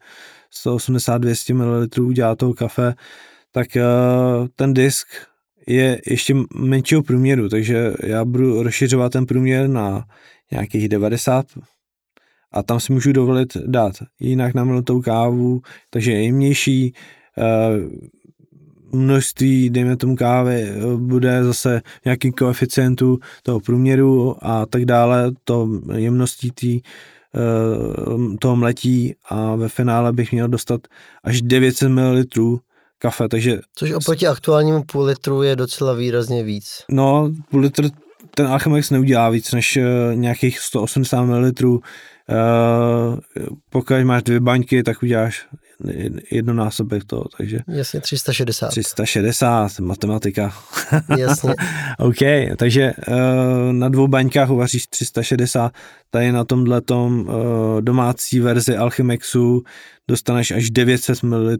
180, 0.50 1.18
200 1.18 1.54
ml 1.54 1.86
udělá 2.00 2.36
toho 2.36 2.54
kafe, 2.54 2.94
tak 3.52 3.68
ten 4.56 4.74
disk 4.74 5.08
je 5.70 6.00
ještě 6.06 6.34
menšího 6.54 7.02
průměru, 7.02 7.48
takže 7.48 7.92
já 8.02 8.24
budu 8.24 8.62
rozšiřovat 8.62 9.12
ten 9.12 9.26
průměr 9.26 9.68
na 9.68 10.04
nějakých 10.50 10.88
90 10.88 11.46
a 12.52 12.62
tam 12.62 12.80
si 12.80 12.92
můžu 12.92 13.12
dovolit 13.12 13.56
dát 13.66 13.92
jinak 14.20 14.54
namlutou 14.54 15.00
kávu, 15.00 15.62
takže 15.90 16.12
je 16.12 16.24
jemnější, 16.24 16.94
eh, 17.38 17.42
množství, 18.92 19.70
dejme 19.70 19.96
tomu 19.96 20.16
kávy, 20.16 20.62
eh, 20.62 20.96
bude 20.96 21.44
zase 21.44 21.82
nějaký 22.04 22.32
koeficientu 22.32 23.18
toho 23.42 23.60
průměru 23.60 24.36
a 24.40 24.66
tak 24.66 24.84
dále, 24.84 25.32
to 25.44 25.68
jemností 25.94 26.50
tý, 26.50 26.80
eh, 26.80 28.36
toho 28.40 28.56
mletí 28.56 29.14
a 29.28 29.56
ve 29.56 29.68
finále 29.68 30.12
bych 30.12 30.32
měl 30.32 30.48
dostat 30.48 30.80
až 31.24 31.42
900 31.42 31.88
ml 31.88 32.24
kafe, 33.00 33.28
takže... 33.28 33.58
Což 33.74 33.92
oproti 33.92 34.26
aktuálnímu 34.26 34.82
půl 34.82 35.04
litru 35.04 35.42
je 35.42 35.56
docela 35.56 35.94
výrazně 35.94 36.42
víc. 36.42 36.84
No, 36.90 37.32
půl 37.50 37.60
litr 37.60 37.90
ten 38.34 38.46
Alchemex 38.46 38.90
neudělá 38.90 39.30
víc 39.30 39.52
než 39.52 39.78
nějakých 40.14 40.58
180 40.58 41.22
ml 41.22 41.52
Uh, 42.30 43.18
pokud 43.70 43.96
máš 44.04 44.22
dvě 44.22 44.40
baňky, 44.40 44.82
tak 44.82 45.02
uděláš 45.02 45.46
jednonásobek 46.30 47.04
toho, 47.04 47.24
takže... 47.38 47.58
Jasně, 47.68 48.00
360. 48.00 48.68
360, 48.68 49.80
matematika. 49.80 50.54
Jasně. 51.18 51.54
OK, 51.98 52.16
takže 52.56 52.92
uh, 53.08 53.72
na 53.72 53.88
dvou 53.88 54.08
baňkách 54.08 54.50
uvaříš 54.50 54.86
360, 54.86 55.72
tady 56.10 56.32
na 56.32 56.44
tomhle 56.44 56.82
domácí 57.80 58.40
verzi 58.40 58.76
Alchemexu 58.76 59.62
dostaneš 60.08 60.50
až 60.50 60.70
900 60.70 61.22
ml 61.22 61.56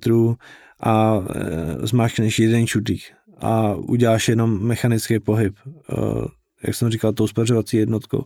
a 0.81 1.19
uh, 1.19 1.25
zmáčkneš 1.83 2.39
jeden 2.39 2.67
čudlík 2.67 3.03
a 3.39 3.75
uděláš 3.75 4.29
jenom 4.29 4.63
mechanický 4.63 5.21
pohyb, 5.21 5.57
uh, 5.67 6.25
jak 6.67 6.75
jsem 6.75 6.91
říkal, 6.91 7.13
tou 7.13 7.27
spařovací 7.27 7.77
jednotkou. 7.77 8.25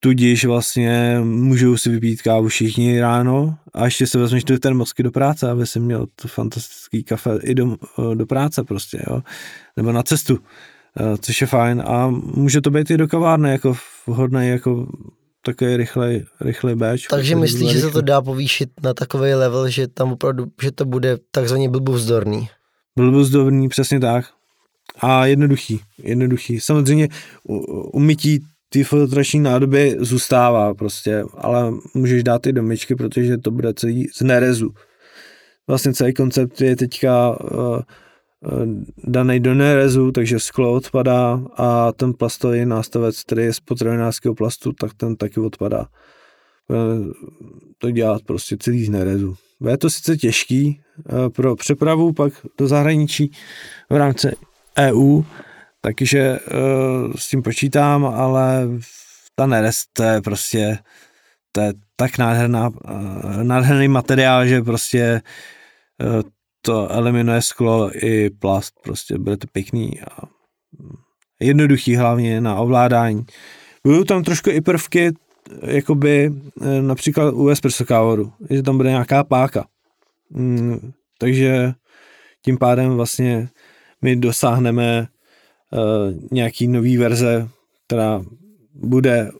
Tudíž 0.00 0.44
vlastně 0.44 1.18
můžou 1.24 1.76
si 1.76 1.90
vypít 1.90 2.22
kávu 2.22 2.48
všichni 2.48 3.00
ráno 3.00 3.58
a 3.74 3.84
ještě 3.84 4.06
se 4.06 4.18
vezmeš 4.18 4.44
do 4.44 4.58
termosky 4.58 5.02
do 5.02 5.10
práce, 5.10 5.50
aby 5.50 5.66
si 5.66 5.80
měl 5.80 6.06
to 6.14 6.28
fantastický 6.28 7.04
kafe 7.04 7.38
i 7.42 7.54
do, 7.54 7.76
do 8.14 8.26
práce 8.26 8.64
prostě, 8.64 9.02
jo. 9.10 9.22
Nebo 9.76 9.92
na 9.92 10.02
cestu, 10.02 10.38
eh, 11.00 11.18
což 11.20 11.40
je 11.40 11.46
fajn 11.46 11.82
a 11.86 12.08
může 12.10 12.60
to 12.60 12.70
být 12.70 12.90
i 12.90 12.96
do 12.96 13.08
kavárny 13.08 13.50
jako 13.50 13.76
vhodný 14.06 14.48
jako 14.48 14.86
takový 15.48 15.76
rychlej, 15.76 16.24
rychlej 16.40 16.74
batch. 16.74 17.02
Takže 17.10 17.36
myslíš, 17.36 17.72
že 17.72 17.80
se 17.80 17.90
to 17.90 18.00
dá 18.00 18.22
povýšit 18.22 18.70
na 18.82 18.94
takový 18.94 19.34
level, 19.34 19.68
že 19.68 19.88
tam 19.88 20.12
opravdu, 20.12 20.46
že 20.62 20.72
to 20.72 20.84
bude 20.84 21.18
takzvaně 21.30 21.68
blbůvzdorný? 21.68 22.48
blbozdovný, 22.98 23.68
přesně 23.68 24.00
tak. 24.00 24.24
A 25.00 25.26
jednoduchý, 25.26 25.80
jednoduchý. 26.02 26.60
Samozřejmě 26.60 27.08
umytí 27.92 28.40
ty 28.68 28.84
filtrační 28.84 29.40
nádoby 29.40 29.96
zůstává 29.98 30.74
prostě, 30.74 31.24
ale 31.34 31.72
můžeš 31.94 32.22
dát 32.22 32.46
i 32.46 32.52
do 32.52 32.62
myčky, 32.62 32.94
protože 32.94 33.38
to 33.38 33.50
bude 33.50 33.74
celý 33.74 34.08
z 34.14 34.20
nerezu. 34.20 34.70
Vlastně 35.66 35.92
celý 35.94 36.14
koncept 36.14 36.60
je 36.60 36.76
teďka 36.76 37.30
uh, 37.30 37.80
daný 39.04 39.40
do 39.40 39.54
nerezu, 39.54 40.12
takže 40.12 40.38
sklo 40.38 40.72
odpadá 40.72 41.40
a 41.56 41.92
ten 41.92 42.12
plastový 42.14 42.66
nástavec, 42.66 43.22
který 43.22 43.42
je 43.42 43.52
z 43.52 43.60
potravinářského 43.60 44.34
plastu, 44.34 44.72
tak 44.72 44.94
ten 44.94 45.16
taky 45.16 45.40
odpadá. 45.40 45.86
To 47.78 47.90
dělat 47.90 48.22
prostě 48.22 48.56
celý 48.60 48.84
z 48.84 48.90
nerezu. 48.90 49.36
Je 49.70 49.78
to 49.78 49.90
sice 49.90 50.16
těžký 50.16 50.80
pro 51.34 51.56
přepravu 51.56 52.12
pak 52.12 52.32
do 52.58 52.68
zahraničí 52.68 53.32
v 53.90 53.96
rámci 53.96 54.28
EU, 54.78 55.22
takže 55.80 56.38
s 57.16 57.28
tím 57.30 57.42
počítám, 57.42 58.06
ale 58.06 58.68
ta 59.34 59.46
nerez, 59.46 59.82
to 59.92 60.02
je 60.02 60.20
prostě 60.20 60.78
to 61.52 61.60
je 61.60 61.72
tak 61.96 62.18
nádherná, 62.18 62.70
nádherný 63.42 63.88
materiál, 63.88 64.46
že 64.46 64.62
prostě 64.62 65.22
to 66.68 66.92
eliminuje 66.92 67.42
sklo 67.42 67.90
i 67.94 68.30
plast, 68.30 68.74
prostě 68.82 69.18
bude 69.18 69.36
to 69.36 69.46
pěkný 69.52 70.00
a 70.00 70.28
jednoduchý 71.40 71.96
hlavně 71.96 72.40
na 72.40 72.56
ovládání. 72.56 73.26
Budou 73.84 74.04
tam 74.04 74.22
trošku 74.22 74.50
i 74.50 74.60
prvky, 74.60 75.12
jakoby 75.62 76.32
eh, 76.62 76.82
například 76.82 77.34
u 77.34 77.48
espresso 77.48 77.84
kávoru, 77.84 78.32
že 78.50 78.62
tam 78.62 78.76
bude 78.76 78.88
nějaká 78.88 79.24
páka. 79.24 79.66
Mm, 80.30 80.92
takže 81.18 81.72
tím 82.44 82.58
pádem 82.58 82.90
vlastně 82.90 83.48
my 84.02 84.16
dosáhneme 84.16 85.08
uh, 85.72 86.28
nějaký 86.32 86.68
nový 86.68 86.96
verze, 86.96 87.48
která 87.86 88.22
bude 88.74 89.30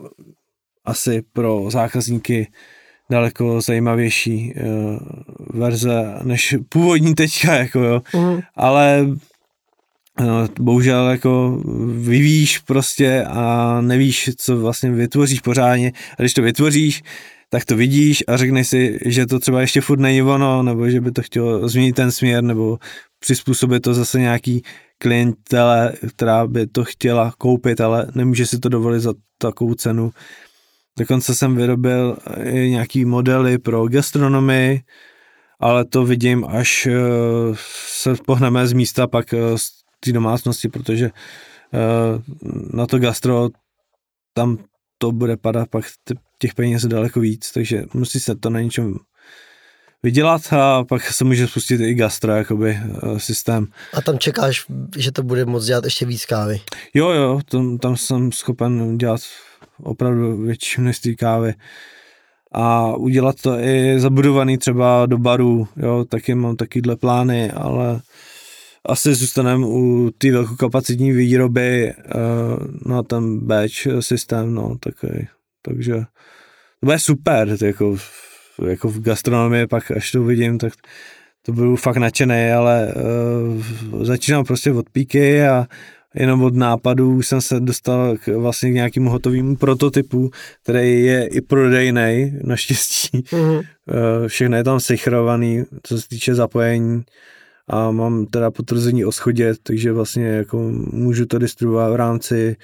asi 0.85 1.23
pro 1.33 1.71
zákazníky 1.71 2.53
daleko 3.11 3.61
zajímavější 3.61 4.55
uh, 4.55 4.99
verze 5.61 6.15
než 6.23 6.57
původní 6.69 7.15
teďka, 7.15 7.55
jako 7.55 7.81
jo. 7.81 8.03
Mm. 8.15 8.41
Ale 8.57 9.07
no, 10.21 10.49
bohužel 10.61 11.09
jako 11.09 11.62
vyvíjíš 11.93 12.59
prostě 12.59 13.25
a 13.25 13.81
nevíš, 13.81 14.31
co 14.37 14.57
vlastně 14.57 14.91
vytvoříš 14.91 15.41
pořádně. 15.41 15.93
A 16.19 16.23
když 16.23 16.35
to 16.35 16.43
vytvoříš, 16.43 17.03
tak 17.50 17.65
to 17.65 17.77
vidíš 17.77 18.25
a 18.29 18.37
řekneš 18.37 18.69
si, 18.69 18.99
že 19.05 19.27
to 19.27 19.38
třeba 19.38 19.61
ještě 19.61 19.81
furt 19.81 20.00
není 20.00 20.23
ono, 20.23 20.62
nebo 20.62 20.91
že 20.91 21.00
by 21.00 21.12
to 21.12 21.23
chtělo 21.23 21.69
změnit 21.69 21.93
ten 21.93 22.12
směr, 22.12 22.45
nebo 22.45 22.79
přizpůsobit 23.21 23.83
to 23.83 23.95
zase 23.95 24.21
nějaký 24.21 24.62
klientele, 24.99 25.93
která 26.17 26.47
by 26.47 26.67
to 26.67 26.85
chtěla 26.85 27.33
koupit, 27.38 27.81
ale 27.81 28.07
nemůže 28.15 28.47
si 28.47 28.59
to 28.59 28.69
dovolit 28.69 29.00
za 29.00 29.15
takovou 29.38 29.75
cenu. 29.75 30.11
Dokonce 30.99 31.35
jsem 31.35 31.57
vyrobil 31.57 32.17
i 32.45 32.71
nějaký 32.71 33.05
modely 33.05 33.59
pro 33.59 33.88
gastronomii, 33.88 34.83
ale 35.61 35.85
to 35.85 36.05
vidím, 36.05 36.45
až 36.45 36.87
eh, 36.87 36.93
se 37.87 38.14
pohneme 38.26 38.67
z 38.67 38.73
místa 38.73 39.07
pak 39.07 39.35
eh, 39.35 39.59
z 39.59 39.71
té 40.00 40.12
domácnosti, 40.12 40.69
protože 40.69 41.07
eh, 41.07 41.81
na 42.73 42.87
to 42.87 42.99
gastro 42.99 43.49
tam 44.35 44.59
to 44.99 45.12
bude 45.12 45.37
padat 45.37 45.69
pak 45.69 45.85
těch 46.38 46.55
peněz 46.55 46.85
daleko 46.85 47.21
víc, 47.21 47.52
takže 47.52 47.85
musí 47.95 48.21
se 48.21 48.35
to 48.35 48.50
na 48.50 48.61
něčem 48.61 48.95
vydělat 50.03 50.53
a 50.53 50.85
pak 50.85 51.12
se 51.12 51.25
může 51.25 51.49
spustit 51.49 51.81
i 51.81 51.94
gastro, 51.94 52.33
jakoby 52.33 52.79
systém. 53.16 53.66
A 53.92 54.03
tam 54.03 54.18
čekáš, 54.18 54.66
že 54.96 55.12
to 55.12 55.23
bude 55.23 55.44
moc 55.44 55.64
dělat 55.64 55.85
ještě 55.85 56.07
víc 56.07 56.27
kávy? 56.27 56.61
Jo, 56.94 57.11
jo, 57.11 57.40
tam, 57.51 57.79
tam 57.79 57.96
jsem 57.96 58.33
schopen 58.33 58.99
dělat 58.99 59.20
opravdu 59.83 60.37
větší 60.37 60.81
množství 60.81 61.17
kávy. 61.17 61.55
A 62.53 62.97
udělat 62.97 63.37
to 63.43 63.59
i 63.61 64.01
zabudovaný 64.01 64.59
třeba 64.59 65.07
do 65.07 65.19
baru, 65.19 65.69
jo, 65.77 66.05
taky 66.09 66.35
mám 66.35 66.57
takovýhle 66.57 66.97
plány, 66.97 67.51
ale 67.51 68.01
asi 68.87 69.14
zůstaneme 69.14 69.67
u 69.67 70.11
té 70.19 70.31
velkokapacitní 70.31 71.12
výroby 71.12 71.93
uh, 71.95 72.93
na 72.93 73.03
ten 73.03 73.47
batch 73.47 74.01
systém, 74.01 74.55
no, 74.55 74.77
taky, 74.81 75.29
takže 75.62 75.95
to 76.81 76.87
bude 76.87 76.99
super, 76.99 77.57
jako, 77.64 77.97
jako 78.67 78.88
v 78.88 79.01
gastronomii 79.01 79.67
pak, 79.67 79.91
až 79.91 80.11
to 80.11 80.23
uvidím, 80.23 80.59
tak 80.59 80.73
to 81.43 81.53
budu 81.53 81.77
fakt 81.77 81.97
nadšený, 81.97 82.51
ale 82.51 82.95
uh, 83.93 84.05
začínám 84.05 84.45
prostě 84.45 84.73
od 84.73 84.91
píky 84.91 85.43
a 85.43 85.67
jenom 86.18 86.42
od 86.42 86.54
nápadů 86.54 87.22
jsem 87.22 87.40
se 87.40 87.61
dostal 87.61 88.16
k 88.16 88.26
vlastně 88.28 88.70
k 88.70 88.74
nějakému 88.74 89.11
hotovému 89.11 89.57
prototypu, 89.57 90.31
který 90.62 91.04
je 91.04 91.26
i 91.26 91.40
prodejný, 91.40 92.38
naštěstí. 92.44 93.18
Mm-hmm. 93.18 93.62
Všechno 94.26 94.57
je 94.57 94.64
tam 94.64 94.81
sechrovaný, 94.81 95.64
co 95.83 96.00
se 96.00 96.09
týče 96.09 96.35
zapojení 96.35 97.02
a 97.68 97.90
mám 97.90 98.26
teda 98.26 98.50
potvrzení 98.50 99.04
o 99.04 99.12
schodě, 99.12 99.54
takže 99.62 99.92
vlastně 99.92 100.26
jako 100.26 100.59
můžu 100.92 101.26
to 101.26 101.38
distribuovat 101.38 101.92
v 101.92 101.96
rámci 101.96 102.57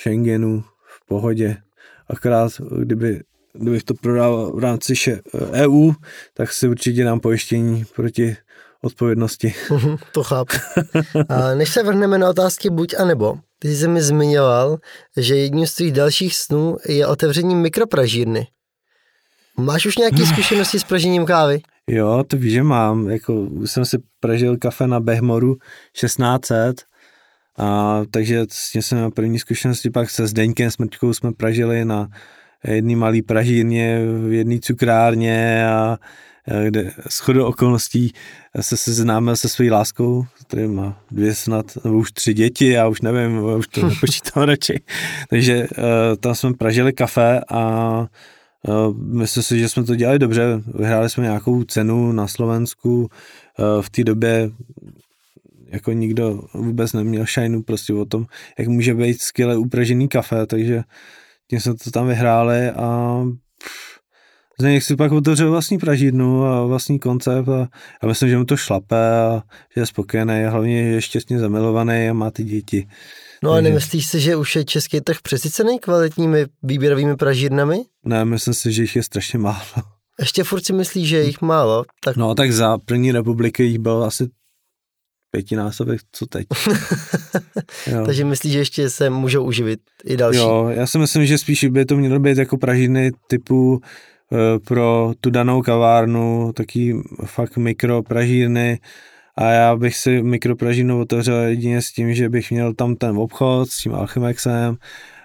Schengenu 0.00 0.64
v 0.86 1.06
pohodě. 1.06 1.56
Akorát 2.08 2.52
kdyby, 2.78 3.20
kdybych 3.52 3.82
to 3.82 3.94
prodal 3.94 4.52
v 4.54 4.58
rámci 4.58 4.94
EU, 5.52 5.92
tak 6.34 6.52
si 6.52 6.68
určitě 6.68 7.04
dám 7.04 7.20
pojištění 7.20 7.84
proti 7.96 8.36
odpovědnosti. 8.82 9.54
Mhm, 9.70 9.96
to 10.12 10.22
chápu. 10.22 10.56
A 11.28 11.54
než 11.54 11.68
se 11.68 11.82
vrhneme 11.82 12.18
na 12.18 12.30
otázky 12.30 12.70
buď 12.70 12.94
a 12.98 13.04
nebo, 13.04 13.38
ty 13.58 13.76
jsi 13.76 13.88
mi 13.88 14.02
zmiňoval, 14.02 14.78
že 15.16 15.36
jedním 15.36 15.66
z 15.66 15.74
tvých 15.74 15.92
dalších 15.92 16.36
snů 16.36 16.76
je 16.88 17.06
otevření 17.06 17.54
mikropražírny. 17.54 18.46
Máš 19.56 19.86
už 19.86 19.96
nějaké 19.96 20.26
zkušenosti 20.26 20.78
s 20.78 20.84
pražením 20.84 21.26
kávy? 21.26 21.60
Jo, 21.86 22.24
to 22.26 22.36
víš, 22.36 22.52
že 22.52 22.62
mám. 22.62 23.10
Jako, 23.10 23.34
už 23.34 23.70
jsem 23.70 23.84
si 23.84 23.98
pražil 24.20 24.56
kafe 24.56 24.86
na 24.86 25.00
Behmoru 25.00 25.56
1600, 25.92 26.82
a, 27.58 28.00
takže 28.10 28.46
s 28.48 28.72
tím 28.72 28.82
jsem 28.82 28.98
měl 28.98 29.10
první 29.10 29.38
zkušenosti, 29.38 29.90
pak 29.90 30.10
se 30.10 30.26
Zdeňkem 30.26 30.70
Smrťkou 30.70 31.14
jsme 31.14 31.32
pražili 31.32 31.84
na 31.84 32.08
jedné 32.64 32.96
malé 32.96 33.22
pražírně 33.26 34.00
v 34.28 34.32
jedné 34.32 34.58
cukrárně 34.58 35.66
a 35.66 35.98
kde 36.68 36.92
shodou 37.10 37.44
okolností 37.44 38.12
se 38.60 38.76
seznámil 38.76 39.36
se 39.36 39.48
svojí 39.48 39.70
láskou, 39.70 40.26
který 40.40 40.66
má 40.66 41.02
dvě 41.10 41.34
snad, 41.34 41.66
nebo 41.84 41.96
už 41.96 42.12
tři 42.12 42.34
děti, 42.34 42.68
já 42.68 42.88
už 42.88 43.00
nevím, 43.00 43.44
už 43.44 43.68
to 43.68 43.86
nepočítám 43.88 44.42
radši. 44.42 44.80
Takže 45.30 45.68
uh, 45.68 45.84
tam 46.20 46.34
jsme 46.34 46.54
pražili 46.54 46.92
kafe 46.92 47.40
a 47.48 47.90
uh, 48.68 48.96
myslím 48.96 49.42
si, 49.42 49.58
že 49.58 49.68
jsme 49.68 49.84
to 49.84 49.96
dělali 49.96 50.18
dobře. 50.18 50.62
Vyhráli 50.74 51.10
jsme 51.10 51.24
nějakou 51.24 51.64
cenu 51.64 52.12
na 52.12 52.28
Slovensku. 52.28 53.08
V 53.80 53.90
té 53.90 54.04
době 54.04 54.50
jako 55.72 55.92
nikdo 55.92 56.42
vůbec 56.54 56.92
neměl 56.92 57.26
šajnu 57.26 57.62
prostě 57.62 57.94
o 57.94 58.04
tom, 58.04 58.26
jak 58.58 58.68
může 58.68 58.94
být 58.94 59.22
skvěle 59.22 59.56
upražený 59.56 60.08
kafe, 60.08 60.46
takže 60.46 60.82
tím 61.50 61.60
jsme 61.60 61.74
to 61.74 61.90
tam 61.90 62.06
vyhráli 62.06 62.70
a 62.70 63.18
Zdeněk 64.62 64.82
si 64.82 64.96
pak 64.96 65.12
otevřel 65.12 65.50
vlastní 65.50 65.78
pražidnu 65.78 66.44
a 66.44 66.64
vlastní 66.66 66.98
koncept 66.98 67.48
a 67.48 67.68
já 68.02 68.08
myslím, 68.08 68.28
že 68.28 68.38
mu 68.38 68.44
to 68.44 68.56
šlape 68.56 69.20
a 69.20 69.42
že 69.74 69.80
je 69.80 69.86
spokojený 69.86 70.44
a 70.44 70.50
hlavně 70.50 70.82
je 70.82 71.02
šťastně 71.02 71.38
zamilovaný 71.38 72.08
a 72.08 72.12
má 72.12 72.30
ty 72.30 72.44
děti. 72.44 72.88
No 73.42 73.52
a 73.52 73.60
nemyslíš 73.60 74.06
si, 74.06 74.20
že 74.20 74.36
už 74.36 74.56
je 74.56 74.64
český 74.64 75.00
trh 75.00 75.16
přesycený 75.22 75.78
kvalitními 75.78 76.46
výběrovými 76.62 77.16
pražírnami? 77.16 77.76
Ne, 78.04 78.24
myslím 78.24 78.54
si, 78.54 78.72
že 78.72 78.82
jich 78.82 78.96
je 78.96 79.02
strašně 79.02 79.38
málo. 79.38 79.62
Ještě 80.20 80.44
furt 80.44 80.66
si 80.66 80.72
myslíš, 80.72 81.08
že 81.08 81.16
je 81.16 81.24
jich 81.24 81.40
málo? 81.40 81.84
Tak... 82.04 82.16
No 82.16 82.34
tak 82.34 82.52
za 82.52 82.78
první 82.78 83.12
republiky 83.12 83.64
jich 83.64 83.78
bylo 83.78 84.04
asi 84.04 84.28
pětinásobek, 85.30 86.00
co 86.12 86.26
teď. 86.26 86.46
Takže 88.06 88.24
myslíš, 88.24 88.52
že 88.52 88.58
ještě 88.58 88.90
se 88.90 89.10
můžou 89.10 89.44
uživit 89.44 89.80
i 90.04 90.16
další? 90.16 90.38
Jo, 90.38 90.68
já 90.70 90.86
si 90.86 90.98
myslím, 90.98 91.26
že 91.26 91.38
spíš 91.38 91.64
by 91.64 91.84
to 91.84 91.96
mělo 91.96 92.20
být 92.20 92.38
jako 92.38 92.56
pražiny 92.56 93.12
typu 93.26 93.80
pro 94.66 95.12
tu 95.20 95.30
danou 95.30 95.62
kavárnu, 95.62 96.52
taky 96.52 96.96
fakt 97.24 97.56
mikropražírny. 97.56 98.78
A 99.36 99.50
já 99.50 99.76
bych 99.76 99.96
si 99.96 100.22
mikropražírnu 100.22 101.00
otevřel 101.00 101.36
jedině 101.36 101.82
s 101.82 101.92
tím, 101.92 102.14
že 102.14 102.28
bych 102.28 102.50
měl 102.50 102.74
tam 102.74 102.96
ten 102.96 103.18
obchod 103.18 103.70
s 103.70 103.78
tím 103.82 103.94
Alchemexem, 103.94 104.76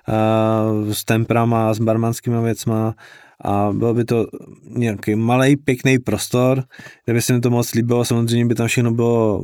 eh, 0.10 0.93
s 0.93 1.06
temprama, 1.06 1.74
s 1.74 1.80
barmanskými 1.80 2.41
věcma. 2.43 2.96
A 3.43 3.70
byl 3.74 3.93
by 3.93 4.06
to 4.06 4.28
nějaký 4.70 5.15
malý 5.15 5.56
pěkný 5.56 6.00
prostor, 6.00 6.63
kde 7.06 7.13
by 7.13 7.22
se 7.22 7.34
mi 7.34 7.39
to 7.39 7.50
moc 7.50 7.74
líbilo, 7.74 8.06
samozřejmě 8.06 8.46
by 8.46 8.56
tam 8.56 8.67
všechno 8.67 8.91
bylo 8.91 9.43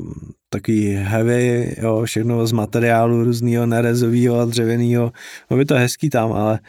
takový 0.50 0.94
heavy, 0.94 1.76
jo, 1.82 2.02
všechno 2.06 2.48
z 2.48 2.52
materiálu 2.52 3.24
různýho 3.24 3.66
nerezového 3.66 4.40
a 4.40 4.46
dřevěného, 4.46 5.12
bylo 5.50 5.58
by 5.58 5.66
to 5.66 5.76
hezký 5.76 6.10
tam, 6.10 6.34
ale 6.34 6.60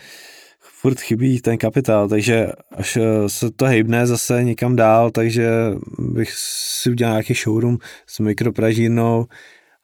furt 0.84 1.00
chybí 1.00 1.40
ten 1.40 1.58
kapitál, 1.58 2.08
takže 2.08 2.48
až 2.72 2.96
eh, 2.96 3.28
se 3.28 3.50
to 3.50 3.64
hejbne 3.64 4.06
zase 4.06 4.44
někam 4.44 4.76
dál, 4.76 5.10
takže 5.10 5.50
bych 5.98 6.32
si 6.36 6.90
udělal 6.90 7.14
nějaký 7.14 7.34
showroom 7.34 7.78
s 8.06 8.18
mikropražírnou 8.18 9.26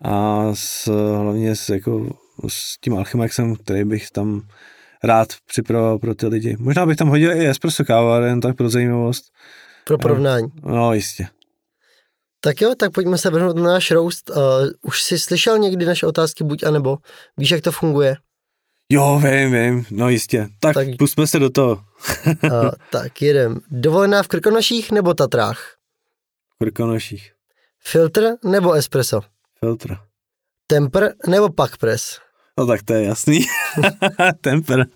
a 0.04 0.44
s, 0.54 0.86
hlavně 1.16 1.56
s, 1.56 1.68
jako, 1.68 2.10
s 2.48 2.80
tím 2.80 2.94
Alchemexem, 2.94 3.56
který 3.56 3.84
bych 3.84 4.10
tam 4.10 4.42
rád 5.04 5.28
připravoval 5.46 5.98
pro 5.98 6.14
ty 6.14 6.26
lidi. 6.26 6.56
Možná 6.58 6.86
bych 6.86 6.96
tam 6.96 7.08
hodil 7.08 7.32
i 7.32 7.48
espresso 7.48 7.84
káva, 7.84 8.26
jen 8.26 8.40
tak 8.40 8.56
pro 8.56 8.68
zajímavost. 8.68 9.24
Pro 9.84 9.98
porovnání. 9.98 10.46
No, 10.62 10.92
jistě. 10.92 11.26
Tak 12.40 12.60
jo, 12.60 12.74
tak 12.78 12.92
pojďme 12.92 13.18
se 13.18 13.30
vrhnout 13.30 13.56
na 13.56 13.62
náš 13.62 13.90
roast. 13.90 14.30
Uh, 14.30 14.36
už 14.82 15.02
jsi 15.02 15.18
slyšel 15.18 15.58
někdy 15.58 15.86
naše 15.86 16.06
otázky 16.06 16.44
buď 16.44 16.62
a 16.62 16.70
nebo? 16.70 16.98
Víš, 17.38 17.50
jak 17.50 17.60
to 17.60 17.72
funguje? 17.72 18.16
Jo, 18.92 19.20
vím, 19.24 19.52
vím, 19.52 19.86
no 19.90 20.08
jistě. 20.08 20.48
Tak, 20.60 20.74
tak 20.74 20.88
pusme 20.98 21.26
se 21.26 21.38
do 21.38 21.50
toho. 21.50 21.72
uh, 22.44 22.70
tak 22.90 23.22
jedem. 23.22 23.60
Dovolená 23.70 24.22
v 24.22 24.28
Krkonoších 24.28 24.90
nebo 24.90 25.14
Tatrách? 25.14 25.76
V 26.54 26.58
Krkonoších. 26.64 27.32
Filtr 27.78 28.22
nebo 28.44 28.72
espresso? 28.72 29.20
Filtr. 29.60 29.96
Temper 30.66 31.14
nebo 31.26 31.50
pak 31.50 31.76
press? 31.76 32.18
No 32.58 32.66
tak 32.66 32.82
to 32.82 32.92
je 32.92 33.04
jasný. 33.04 33.40
Temper. 34.40 34.86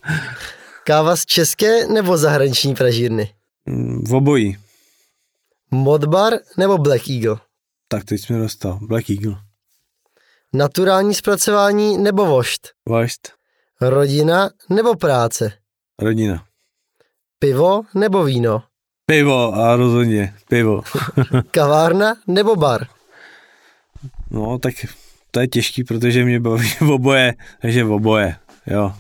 Káva 0.85 1.16
z 1.16 1.26
české 1.26 1.87
nebo 1.87 2.16
zahraniční 2.16 2.74
pražírny? 2.74 3.35
Mm, 3.66 4.04
v 4.07 4.14
obojí. 4.14 4.57
Modbar 5.70 6.33
nebo 6.57 6.78
Black 6.78 7.11
Eagle? 7.11 7.37
Tak 7.88 8.04
teď 8.04 8.20
jsme 8.20 8.38
dostal. 8.38 8.78
Black 8.83 9.11
Eagle. 9.11 9.37
Naturální 10.52 11.14
zpracování 11.14 11.98
nebo 11.98 12.26
vošt? 12.26 12.68
Vošt. 12.88 13.33
Rodina 13.80 14.50
nebo 14.70 14.94
práce? 14.96 15.52
Rodina. 15.98 16.44
Pivo 17.38 17.82
nebo 17.94 18.24
víno? 18.24 18.62
Pivo 19.06 19.54
a 19.54 19.76
rozhodně 19.76 20.34
pivo. 20.48 20.82
Kavárna 21.50 22.14
nebo 22.26 22.56
bar? 22.56 22.87
No, 24.30 24.58
tak 24.58 24.74
to 25.30 25.40
je 25.40 25.48
těžký, 25.48 25.84
protože 25.84 26.24
mě 26.24 26.40
baví 26.40 26.68
v 26.68 26.82
oboje, 26.90 27.34
takže 27.62 27.84
v 27.84 27.92
oboje, 27.92 28.37
jo. 28.66 28.94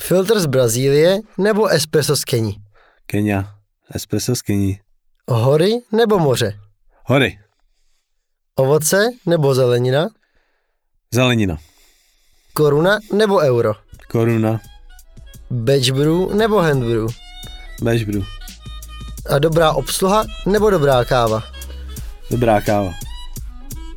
Filtr 0.00 0.40
z 0.40 0.46
Brazílie 0.46 1.18
nebo 1.38 1.66
espresso 1.66 2.16
z 2.16 2.24
Keni? 2.24 2.56
Kenia. 3.06 3.54
Espresso 3.94 4.36
z 4.36 4.42
Keni. 4.42 4.80
Hory 5.28 5.80
nebo 5.92 6.18
moře? 6.18 6.58
Hory. 7.04 7.38
Ovoce 8.56 9.10
nebo 9.26 9.54
zelenina? 9.54 10.08
Zelenina. 11.14 11.58
Koruna 12.52 12.98
nebo 13.12 13.38
euro? 13.38 13.72
Koruna. 14.14 14.60
Batch 15.50 15.90
brew 15.90 16.34
nebo 16.34 16.62
hand 16.62 16.84
brew? 16.84 17.06
Batch 17.82 18.04
brew. 18.04 18.22
A 19.28 19.38
dobrá 19.38 19.72
obsluha 19.72 20.24
nebo 20.46 20.70
dobrá 20.70 21.04
káva? 21.04 21.42
Dobrá 22.30 22.60
káva. 22.60 22.92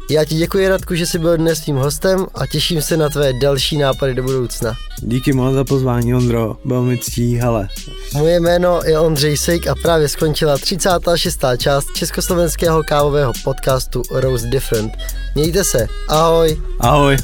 Já 0.10 0.25
ti 0.25 0.36
děkuji, 0.36 0.67
Radku, 0.67 0.95
že 0.95 1.06
jsi 1.06 1.19
byl 1.19 1.38
dnes 1.38 1.60
svým 1.60 1.75
hostem 1.75 2.25
a 2.36 2.47
těším 2.47 2.82
se 2.82 2.97
na 2.97 3.10
tvé 3.10 3.34
další 3.34 3.77
nápady 3.77 4.15
do 4.15 4.23
budoucna. 4.23 4.75
Díky 5.01 5.34
moc 5.34 5.53
za 5.53 5.63
pozvání, 5.63 6.15
Ondro. 6.15 6.58
Byl 6.65 6.84
mi 6.84 6.97
ctí, 6.97 7.36
hele. 7.36 7.67
Moje 8.13 8.39
jméno 8.39 8.80
je 8.86 8.99
Ondřej 8.99 9.38
Sejk 9.38 9.67
a 9.67 9.75
právě 9.75 10.10
skončila 10.10 10.58
36. 10.58 11.39
část 11.58 11.88
československého 11.95 12.84
kávového 12.84 13.34
podcastu 13.43 14.01
Rose 14.12 14.47
Different. 14.47 14.93
Mějte 15.36 15.63
se. 15.63 15.88
Ahoj. 16.08 16.62
Ahoj. 16.80 17.17